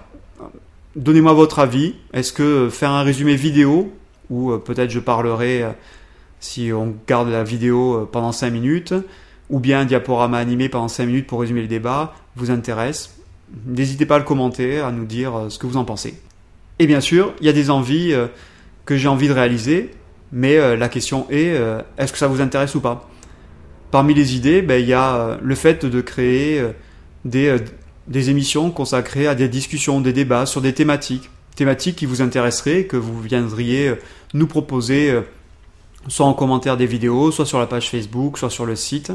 Donnez-moi 0.97 1.33
votre 1.33 1.59
avis. 1.59 1.97
Est-ce 2.13 2.33
que 2.33 2.69
faire 2.71 2.91
un 2.91 3.03
résumé 3.03 3.37
vidéo, 3.37 3.93
ou 4.31 4.57
peut-être 4.59 4.91
je 4.91 4.99
parlerai 4.99 5.65
si 6.41 6.73
on 6.73 6.95
garde 7.07 7.29
la 7.29 7.45
vidéo 7.45 8.09
pendant 8.11 8.33
5 8.33 8.51
minutes, 8.51 8.95
ou 9.51 9.61
bien 9.61 9.81
un 9.81 9.85
diaporama 9.85 10.39
animé 10.39 10.69
pendant 10.69 10.89
5 10.89 11.07
minutes 11.07 11.27
pour 11.27 11.41
résumer 11.41 11.61
le 11.61 11.69
débat, 11.69 12.15
vous 12.35 12.51
intéresse 12.51 13.20
N'hésitez 13.67 14.07
pas 14.07 14.17
à 14.17 14.19
le 14.19 14.25
commenter, 14.25 14.81
à 14.81 14.93
nous 14.93 15.05
dire 15.05 15.37
euh, 15.37 15.49
ce 15.49 15.59
que 15.59 15.67
vous 15.67 15.77
en 15.77 15.85
pensez. 15.85 16.15
Et 16.79 16.87
bien 16.87 17.01
sûr, 17.01 17.35
il 17.41 17.47
y 17.47 17.49
a 17.49 17.53
des 17.53 17.71
envies 17.71 18.13
euh, 18.13 18.29
que 18.85 18.97
j'ai 18.97 19.09
envie 19.09 19.29
de 19.29 19.33
réaliser, 19.33 19.91
mais 20.33 20.57
euh, 20.57 20.77
la 20.77 20.89
question 20.89 21.27
est, 21.31 21.57
est-ce 21.99 22.13
que 22.13 22.19
ça 22.19 22.29
vous 22.29 22.41
intéresse 22.41 22.75
ou 22.75 22.81
pas? 22.81 23.09
Parmi 23.91 24.15
les 24.15 24.37
idées, 24.37 24.63
ben, 24.63 24.81
il 24.81 24.89
y 24.89 24.95
a 24.95 25.39
le 25.43 25.55
fait 25.57 25.85
de 25.85 26.01
créer 26.01 26.65
des, 27.25 27.57
des 28.07 28.31
émissions 28.31 28.71
consacrées 28.71 29.27
à 29.27 29.35
des 29.35 29.49
discussions, 29.49 30.01
des 30.01 30.13
débats 30.13 30.47
sur 30.47 30.61
des 30.61 30.73
thématiques, 30.73 31.29
thématique 31.57 31.97
qui 31.97 32.07
vous 32.07 32.23
intéresserait, 32.23 32.85
que 32.85 32.97
vous 32.97 33.21
viendriez 33.21 33.95
nous 34.33 34.47
proposer 34.47 35.13
soit 36.07 36.27
en 36.27 36.35
commentaire 36.35 36.77
des 36.77 36.87
vidéos, 36.87 37.33
soit 37.33 37.47
sur 37.47 37.59
la 37.59 37.67
page 37.67 37.91
Facebook, 37.91 38.39
soit 38.39 38.49
sur 38.49 38.65
le 38.65 38.77
site, 38.77 39.11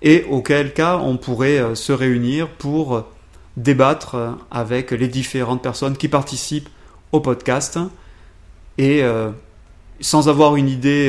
et 0.00 0.24
auquel 0.30 0.72
cas 0.72 0.96
on 0.96 1.18
pourrait 1.18 1.74
se 1.74 1.92
réunir 1.92 2.48
pour 2.48 3.04
débattre 3.56 4.16
avec 4.50 4.90
les 4.90 5.08
différentes 5.08 5.62
personnes 5.62 5.96
qui 5.96 6.08
participent 6.08 6.68
au 7.12 7.20
podcast 7.20 7.78
et 8.78 9.02
sans 10.00 10.28
avoir 10.28 10.56
une 10.56 10.68
idée 10.68 11.08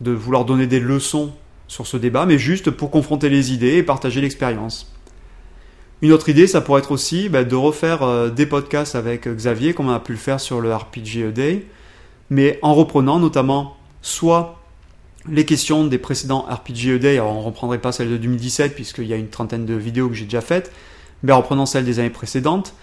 de 0.00 0.10
vouloir 0.10 0.44
donner 0.44 0.66
des 0.66 0.80
leçons 0.80 1.32
sur 1.68 1.86
ce 1.86 1.96
débat, 1.96 2.26
mais 2.26 2.38
juste 2.38 2.70
pour 2.70 2.90
confronter 2.90 3.28
les 3.28 3.52
idées 3.52 3.76
et 3.76 3.82
partager 3.82 4.20
l'expérience. 4.20 4.92
Une 6.02 6.12
autre 6.12 6.28
idée, 6.30 6.46
ça 6.46 6.60
pourrait 6.60 6.80
être 6.80 6.92
aussi 6.92 7.28
bah, 7.28 7.44
de 7.44 7.54
refaire 7.54 8.02
euh, 8.02 8.30
des 8.30 8.46
podcasts 8.46 8.94
avec 8.94 9.28
Xavier, 9.28 9.74
comme 9.74 9.88
on 9.88 9.92
a 9.92 10.00
pu 10.00 10.12
le 10.12 10.18
faire 10.18 10.40
sur 10.40 10.60
le 10.60 10.74
RPG 10.74 11.32
Day, 11.32 11.66
mais 12.30 12.58
en 12.62 12.74
reprenant 12.74 13.18
notamment 13.18 13.76
soit 14.00 14.58
les 15.28 15.44
questions 15.44 15.86
des 15.86 15.98
précédents 15.98 16.46
RPG 16.48 16.98
Day, 16.98 17.18
alors 17.18 17.36
on 17.36 17.40
ne 17.40 17.44
reprendrait 17.44 17.78
pas 17.78 17.92
celles 17.92 18.10
de 18.10 18.16
2017 18.16 18.74
puisqu'il 18.74 19.06
y 19.06 19.12
a 19.12 19.16
une 19.16 19.28
trentaine 19.28 19.66
de 19.66 19.74
vidéos 19.74 20.08
que 20.08 20.14
j'ai 20.14 20.24
déjà 20.24 20.40
faites, 20.40 20.72
mais 21.22 21.32
en 21.32 21.38
reprenant 21.38 21.66
celles 21.66 21.84
des 21.84 21.98
années 21.98 22.10
précédentes, 22.10 22.74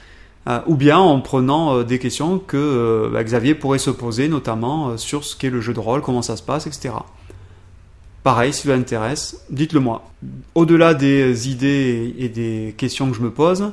euh, 0.48 0.60
ou 0.68 0.76
bien 0.76 0.98
en 0.98 1.20
prenant 1.20 1.78
euh, 1.78 1.84
des 1.84 2.00
questions 2.00 2.40
que 2.40 3.10
bah, 3.12 3.24
Xavier 3.24 3.56
pourrait 3.56 3.80
se 3.80 3.90
poser, 3.90 4.28
notamment 4.28 4.98
sur 4.98 5.24
ce 5.24 5.36
qu'est 5.36 5.50
le 5.50 5.62
jeu 5.62 5.74
de 5.74 5.80
rôle, 5.80 6.02
comment 6.02 6.22
ça 6.22 6.38
se 6.38 6.44
passe, 6.44 6.68
etc. 6.68 6.94
Pareil, 8.24 8.52
si 8.52 8.68
vous 8.68 8.74
intéresse, 8.74 9.42
dites-le 9.50 9.80
moi. 9.80 10.10
Au-delà 10.54 10.94
des 10.94 11.50
idées 11.50 12.14
et 12.18 12.28
des 12.28 12.76
questions 12.78 13.10
que 13.10 13.16
je 13.16 13.22
me 13.22 13.32
pose, 13.32 13.72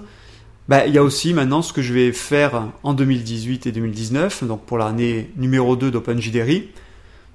bah, 0.68 0.86
il 0.86 0.94
y 0.94 0.98
a 0.98 1.02
aussi 1.02 1.34
maintenant 1.34 1.60
ce 1.60 1.72
que 1.72 1.82
je 1.82 1.92
vais 1.92 2.12
faire 2.12 2.68
en 2.82 2.94
2018 2.94 3.66
et 3.66 3.72
2019, 3.72 4.44
donc 4.44 4.64
pour 4.64 4.78
l'année 4.78 5.30
numéro 5.36 5.76
2 5.76 5.90
d'OpenJDRI. 5.90 6.68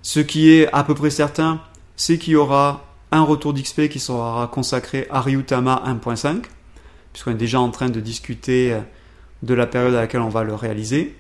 Ce 0.02 0.20
qui 0.20 0.50
est 0.50 0.72
à 0.74 0.84
peu 0.84 0.96
près 0.96 1.10
certain, 1.10 1.62
c'est 1.96 2.18
qu'il 2.18 2.34
y 2.34 2.36
aura 2.36 2.86
un 3.12 3.22
retour 3.22 3.54
d'XP 3.54 3.90
qui 3.90 4.00
sera 4.00 4.50
consacré 4.52 5.06
à 5.12 5.22
Ryutama 5.22 5.84
1.5, 5.86 6.44
puisqu'on 7.20 7.32
est 7.32 7.36
déjà 7.36 7.60
en 7.60 7.70
train 7.70 7.90
de 7.90 8.00
discuter 8.00 8.78
de 9.44 9.54
la 9.54 9.68
période 9.68 9.94
à 9.94 10.00
laquelle 10.00 10.22
on 10.22 10.30
va 10.30 10.46
le 10.46 10.56
réaliser. 10.56 11.16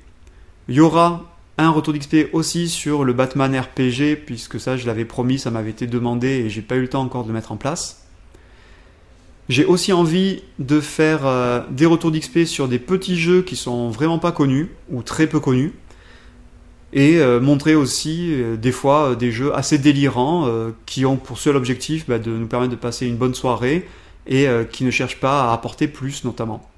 Il 0.69 0.75
y 0.75 0.79
aura 0.79 1.29
un 1.57 1.71
retour 1.71 1.93
d'XP 1.93 2.29
aussi 2.31 2.69
sur 2.69 3.03
le 3.03 3.11
Batman 3.11 3.53
RPG, 3.53 4.23
puisque 4.25 4.61
ça 4.61 4.77
je 4.77 4.87
l'avais 4.87 5.03
promis, 5.03 5.39
ça 5.39 5.51
m'avait 5.51 5.71
été 5.71 5.87
demandé 5.87 6.27
et 6.27 6.49
j'ai 6.49 6.61
pas 6.61 6.77
eu 6.77 6.81
le 6.81 6.87
temps 6.87 7.01
encore 7.01 7.25
de 7.25 7.33
mettre 7.33 7.51
en 7.51 7.57
place. 7.57 8.05
J'ai 9.49 9.65
aussi 9.65 9.91
envie 9.91 10.43
de 10.59 10.79
faire 10.79 11.25
euh, 11.25 11.61
des 11.69 11.85
retours 11.85 12.11
d'XP 12.11 12.45
sur 12.45 12.69
des 12.69 12.79
petits 12.79 13.17
jeux 13.17 13.41
qui 13.41 13.57
sont 13.57 13.89
vraiment 13.89 14.19
pas 14.19 14.31
connus 14.31 14.69
ou 14.89 15.01
très 15.01 15.27
peu 15.27 15.41
connus. 15.41 15.73
Et 16.93 17.17
euh, 17.17 17.41
montrer 17.41 17.75
aussi 17.75 18.31
euh, 18.31 18.55
des 18.55 18.71
fois 18.71 19.15
des 19.15 19.31
jeux 19.31 19.53
assez 19.53 19.77
délirants 19.77 20.47
qui 20.85 21.05
ont 21.05 21.17
pour 21.17 21.39
seul 21.39 21.57
objectif 21.57 22.05
bah, 22.07 22.19
de 22.19 22.31
nous 22.31 22.47
permettre 22.47 22.71
de 22.71 22.77
passer 22.77 23.05
une 23.05 23.17
bonne 23.17 23.35
soirée 23.35 23.85
et 24.27 24.47
qui 24.71 24.83
ne 24.83 24.91
cherchent 24.91 25.19
pas 25.19 25.49
à 25.49 25.53
apporter 25.53 25.87
plus 25.87 26.23
notamment. 26.23 26.69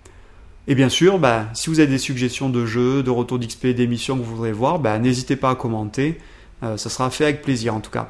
Et 0.68 0.76
bien 0.76 0.90
sûr, 0.90 1.18
bah, 1.18 1.48
si 1.54 1.70
vous 1.70 1.80
avez 1.80 1.90
des 1.90 1.98
suggestions 1.98 2.50
de 2.50 2.66
jeux, 2.66 3.02
de 3.02 3.10
retours 3.10 3.40
d'XP, 3.40 3.68
d'émissions 3.68 4.18
que 4.18 4.24
vous 4.24 4.36
voudrez 4.36 4.52
voir, 4.52 4.80
bah, 4.80 5.00
n'hésitez 5.00 5.36
pas 5.36 5.50
à 5.50 5.56
commenter. 5.56 6.20
Euh, 6.64 6.78
ça 6.78 6.90
sera 6.90 7.10
fait 7.10 7.24
avec 7.24 7.42
plaisir 7.42 7.74
en 7.74 7.80
tout 7.80 7.90
cas. 7.90 8.10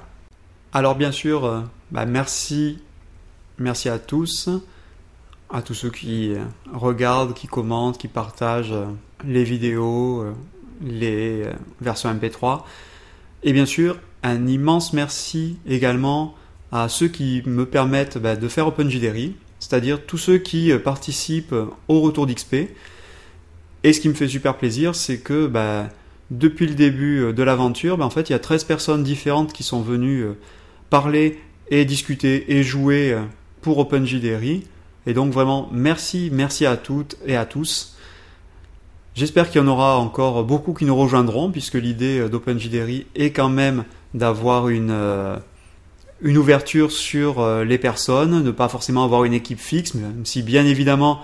Alors 0.74 0.96
bien 0.96 1.12
sûr, 1.12 1.46
euh, 1.46 1.62
bah, 1.92 2.06
merci, 2.06 2.80
merci 3.58 3.88
à 3.88 4.00
tous, 4.00 4.50
à 5.50 5.62
tous 5.62 5.74
ceux 5.74 5.90
qui 5.90 6.34
regardent, 6.74 7.34
qui 7.34 7.48
commentent, 7.48 7.98
qui 7.98 8.10
partagent 8.10 8.74
euh, 8.74 8.86
les 9.26 9.46
vidéos, 9.46 10.26
les 10.82 11.46
versions 11.80 12.14
MP3. 12.14 12.64
Et 13.44 13.54
bien 13.54 13.66
sûr, 13.66 13.98
un 14.24 14.46
immense 14.48 14.94
merci 14.94 15.58
également 15.66 16.36
à 16.72 16.88
ceux 16.90 17.08
qui 17.08 17.44
me 17.46 17.66
permettent 17.66 18.18
de 18.18 18.48
faire 18.48 18.68
OpenJDRI, 18.68 19.36
c'est-à-dire 19.60 20.06
tous 20.06 20.18
ceux 20.18 20.38
qui 20.38 20.72
euh, 20.72 20.80
participent 20.80 21.56
au 21.88 22.02
retour 22.02 22.26
d'XP. 22.26 22.56
Et 23.84 23.94
ce 23.94 24.00
qui 24.00 24.10
me 24.10 24.14
fait 24.14 24.28
super 24.28 24.58
plaisir, 24.58 24.96
c'est 24.96 25.20
que 25.20 25.48
bah, 25.48 25.90
depuis 26.30 26.68
le 26.68 26.76
début 26.76 27.20
euh, 27.20 27.34
de 27.34 27.44
l'aventure, 27.44 27.98
bah, 27.98 28.10
fait, 28.10 28.30
il 28.30 28.34
y 28.34 28.36
a 28.36 28.40
13 28.40 28.64
personnes 28.64 29.04
différentes 29.04 29.54
qui 29.54 29.64
sont 29.64 29.82
venues 29.82 30.22
euh, 30.22 30.38
parler 30.90 31.40
et 31.70 31.86
discuter 31.86 32.58
et 32.58 32.64
jouer 32.64 33.18
pour 33.62 33.78
OpenJDRI. 33.78 34.64
Et 35.06 35.14
donc 35.14 35.32
vraiment, 35.32 35.70
merci, 35.72 36.30
merci 36.34 36.66
à 36.66 36.76
toutes 36.76 37.16
et 37.26 37.38
à 37.38 37.46
tous. 37.46 37.96
J'espère 39.16 39.50
qu'il 39.50 39.62
y 39.62 39.64
en 39.64 39.68
aura 39.68 39.98
encore 39.98 40.44
beaucoup 40.44 40.74
qui 40.74 40.84
nous 40.84 40.96
rejoindront, 40.96 41.50
puisque 41.50 41.76
l'idée 41.76 42.28
d'OpenJDRI 42.28 43.06
est 43.16 43.32
quand 43.32 43.48
même 43.48 43.86
d'avoir 44.14 44.68
une 44.68 44.94
une 46.22 46.38
ouverture 46.38 46.92
sur 46.92 47.40
euh, 47.40 47.64
les 47.64 47.78
personnes, 47.78 48.44
ne 48.44 48.52
pas 48.52 48.70
forcément 48.70 49.04
avoir 49.04 49.24
une 49.24 49.34
équipe 49.34 49.60
fixe, 49.60 49.94
même 49.96 50.26
si 50.26 50.44
bien 50.44 50.66
évidemment 50.66 51.22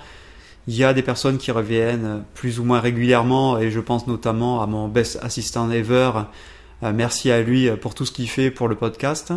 il 0.68 0.76
y 0.76 0.84
a 0.84 0.94
des 0.94 1.02
personnes 1.02 1.38
qui 1.38 1.52
reviennent 1.52 2.24
plus 2.34 2.60
ou 2.60 2.66
moins 2.66 2.82
régulièrement 2.82 3.58
et 3.58 3.72
je 3.72 3.80
pense 3.80 4.06
notamment 4.06 4.62
à 4.62 4.68
mon 4.68 4.90
best 4.90 5.18
assistant 5.22 5.72
ever. 5.72 6.12
Euh, 6.84 6.92
merci 6.94 7.32
à 7.32 7.42
lui 7.42 7.70
pour 7.80 7.96
tout 7.96 8.06
ce 8.06 8.12
qu'il 8.12 8.30
fait 8.30 8.52
pour 8.52 8.68
le 8.68 8.76
podcast. 8.76 9.32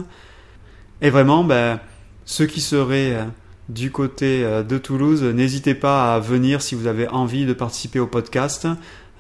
Et 1.03 1.11
vraiment, 1.11 1.45
ben, 1.45 1.79
ceux 2.25 2.47
qui 2.47 2.61
seraient 2.61 3.15
euh, 3.15 3.25
du 3.69 3.93
côté 3.93 4.43
de 4.43 4.79
Toulouse, 4.79 5.23
n'hésitez 5.23 5.75
pas 5.75 6.17
à 6.17 6.19
venir 6.19 6.63
si 6.63 6.75
vous 6.75 6.89
avez 6.89 7.07
envie 7.07 7.47
de 7.47 7.53
participer 7.53 8.01
au 8.01 8.09
podcast, 8.09 8.67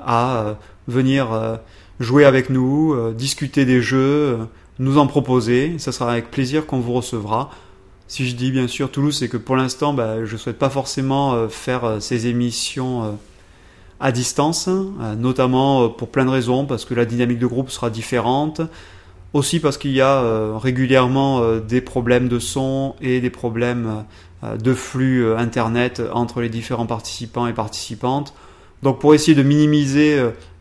à 0.00 0.56
venir 0.88 1.60
jouer 2.00 2.24
avec 2.24 2.50
nous, 2.50 3.12
discuter 3.12 3.64
des 3.64 3.80
jeux, 3.80 4.38
nous 4.80 4.98
en 4.98 5.06
proposer. 5.06 5.78
Ça 5.78 5.92
sera 5.92 6.10
avec 6.10 6.32
plaisir 6.32 6.66
qu'on 6.66 6.80
vous 6.80 6.94
recevra. 6.94 7.50
Si 8.08 8.26
je 8.26 8.34
dis 8.34 8.50
bien 8.50 8.66
sûr 8.66 8.90
Toulouse, 8.90 9.16
c'est 9.16 9.28
que 9.28 9.36
pour 9.36 9.54
l'instant, 9.54 9.94
bah, 9.94 10.24
je 10.24 10.32
ne 10.32 10.36
souhaite 10.36 10.58
pas 10.58 10.70
forcément 10.70 11.34
euh, 11.34 11.48
faire 11.48 11.84
euh, 11.84 12.00
ces 12.00 12.26
émissions 12.26 13.04
euh, 13.04 13.10
à 14.00 14.10
distance, 14.10 14.66
notamment 15.18 15.90
pour 15.90 16.08
plein 16.08 16.24
de 16.24 16.30
raisons, 16.30 16.64
parce 16.64 16.86
que 16.86 16.94
la 16.94 17.04
dynamique 17.04 17.38
de 17.38 17.46
groupe 17.46 17.68
sera 17.68 17.90
différente, 17.90 18.62
aussi 19.34 19.60
parce 19.60 19.76
qu'il 19.76 19.90
y 19.90 20.00
a 20.00 20.56
régulièrement 20.56 21.58
des 21.58 21.82
problèmes 21.82 22.26
de 22.26 22.38
son 22.38 22.94
et 23.02 23.20
des 23.20 23.28
problèmes 23.28 24.06
de 24.42 24.72
flux 24.72 25.36
Internet 25.36 26.00
entre 26.14 26.40
les 26.40 26.48
différents 26.48 26.86
participants 26.86 27.46
et 27.46 27.52
participantes. 27.52 28.32
Donc 28.82 29.00
pour 29.00 29.14
essayer 29.14 29.34
de 29.34 29.42
minimiser 29.42 30.18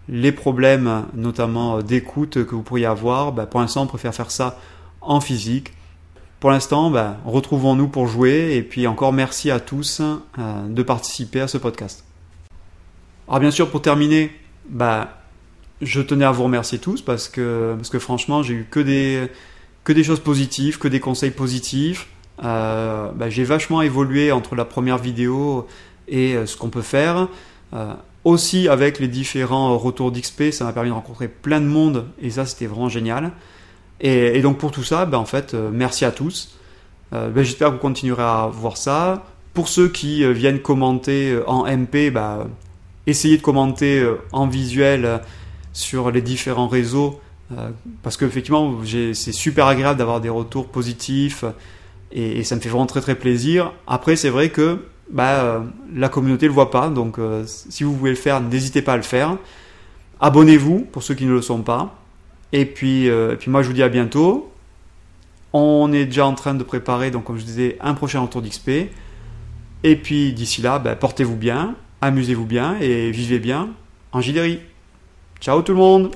les 0.09 0.31
problèmes, 0.31 1.05
notamment 1.13 1.77
euh, 1.77 1.81
d'écoute 1.81 2.43
que 2.43 2.55
vous 2.55 2.63
pourriez 2.63 2.87
avoir, 2.87 3.31
bah, 3.31 3.45
pour 3.45 3.59
l'instant, 3.59 3.83
on 3.83 3.87
préfère 3.87 4.13
faire 4.13 4.31
ça 4.31 4.59
en 5.01 5.21
physique. 5.21 5.73
Pour 6.39 6.49
l'instant, 6.49 6.89
bah, 6.89 7.17
retrouvons-nous 7.25 7.87
pour 7.87 8.07
jouer 8.07 8.55
et 8.55 8.63
puis 8.63 8.87
encore 8.87 9.13
merci 9.13 9.51
à 9.51 9.59
tous 9.59 10.01
euh, 10.01 10.67
de 10.67 10.83
participer 10.83 11.41
à 11.41 11.47
ce 11.47 11.57
podcast. 11.57 12.03
Alors 13.27 13.39
bien 13.39 13.51
sûr, 13.51 13.69
pour 13.69 13.81
terminer, 13.81 14.31
bah, 14.67 15.19
je 15.81 16.01
tenais 16.01 16.25
à 16.25 16.31
vous 16.31 16.43
remercier 16.43 16.79
tous 16.79 17.01
parce 17.01 17.29
que, 17.29 17.75
parce 17.77 17.89
que 17.89 17.99
franchement, 17.99 18.41
j'ai 18.41 18.55
eu 18.55 18.67
que 18.69 18.79
des, 18.79 20.03
choses 20.03 20.19
positives, 20.19 20.79
que 20.79 20.87
des 20.87 20.99
conseils 20.99 21.31
positifs. 21.31 22.07
Euh, 22.43 23.11
j'ai 23.27 23.43
vachement 23.43 23.81
évolué 23.81 24.31
entre 24.31 24.55
la 24.55 24.65
première 24.65 24.97
vidéo 24.97 25.67
et 26.07 26.35
ce 26.45 26.57
qu'on 26.57 26.69
peut 26.69 26.81
faire. 26.81 27.27
Aussi 28.25 28.67
avec 28.67 28.99
les 28.99 29.07
différents 29.07 29.77
retours 29.77 30.11
d'XP, 30.11 30.51
ça 30.51 30.65
m'a 30.65 30.73
permis 30.73 30.89
de 30.89 30.93
rencontrer 30.93 31.29
plein 31.29 31.61
de 31.61 31.65
monde 31.65 32.05
et 32.21 32.29
ça 32.31 32.45
c'était 32.45 32.65
vraiment 32.65 32.89
génial. 32.89 33.31
Et, 34.01 34.41
donc 34.41 34.57
pour 34.57 34.71
tout 34.71 34.83
ça, 34.83 35.05
ben, 35.05 35.17
en 35.17 35.25
fait, 35.25 35.53
euh, 35.53 35.69
merci 35.71 36.05
à 36.05 36.11
tous. 36.11 36.57
Euh, 37.13 37.29
ben, 37.29 37.43
j'espère 37.43 37.69
que 37.69 37.73
vous 37.73 37.79
continuerez 37.79 38.23
à 38.23 38.49
voir 38.51 38.77
ça. 38.77 39.25
Pour 39.53 39.67
ceux 39.67 39.89
qui 39.89 40.23
euh, 40.23 40.31
viennent 40.31 40.59
commenter 40.59 41.37
en 41.47 41.65
MP, 41.65 42.11
ben, 42.11 42.47
essayez 43.07 43.37
de 43.37 43.41
commenter 43.41 44.05
en 44.31 44.47
visuel 44.47 45.21
sur 45.73 46.11
les 46.11 46.21
différents 46.21 46.67
réseaux 46.67 47.19
parce 48.03 48.15
qu'effectivement 48.15 48.75
c'est 48.85 49.31
super 49.31 49.65
agréable 49.65 49.97
d'avoir 49.97 50.21
des 50.21 50.29
retours 50.29 50.67
positifs 50.67 51.43
et, 52.11 52.43
ça 52.43 52.55
me 52.55 52.61
fait 52.61 52.69
vraiment 52.69 52.85
très 52.85 53.01
très 53.01 53.15
plaisir. 53.15 53.73
Après 53.87 54.15
c'est 54.15 54.29
vrai 54.29 54.49
que 54.49 54.85
bah, 55.09 55.43
euh, 55.43 55.59
la 55.93 56.09
communauté 56.09 56.45
ne 56.45 56.49
le 56.49 56.53
voit 56.53 56.71
pas. 56.71 56.89
Donc, 56.89 57.19
euh, 57.19 57.43
si 57.45 57.83
vous 57.83 57.93
pouvez 57.93 58.11
le 58.11 58.15
faire, 58.15 58.41
n'hésitez 58.41 58.81
pas 58.81 58.93
à 58.93 58.97
le 58.97 59.03
faire. 59.03 59.37
Abonnez-vous 60.19 60.81
pour 60.91 61.03
ceux 61.03 61.15
qui 61.15 61.25
ne 61.25 61.31
le 61.31 61.41
sont 61.41 61.61
pas. 61.61 61.95
Et 62.51 62.65
puis, 62.65 63.09
euh, 63.09 63.35
puis 63.35 63.49
moi, 63.51 63.61
je 63.61 63.67
vous 63.67 63.73
dis 63.73 63.83
à 63.83 63.89
bientôt. 63.89 64.51
On 65.53 65.91
est 65.91 66.05
déjà 66.05 66.25
en 66.25 66.33
train 66.35 66.53
de 66.53 66.63
préparer, 66.63 67.09
donc 67.09 67.23
comme 67.23 67.39
je 67.39 67.45
disais, 67.45 67.77
un 67.81 67.95
prochain 67.95 68.19
retour 68.19 68.41
d'XP. 68.41 68.69
Et 69.83 69.95
puis 69.95 70.33
d'ici 70.33 70.61
là, 70.61 70.77
bah, 70.77 70.95
portez-vous 70.95 71.37
bien, 71.37 71.75
amusez-vous 72.01 72.45
bien 72.45 72.77
et 72.79 73.09
vivez 73.09 73.39
bien 73.39 73.69
en 74.11 74.21
Gidéry. 74.21 74.59
Ciao 75.39 75.61
tout 75.61 75.71
le 75.71 75.79
monde 75.79 76.11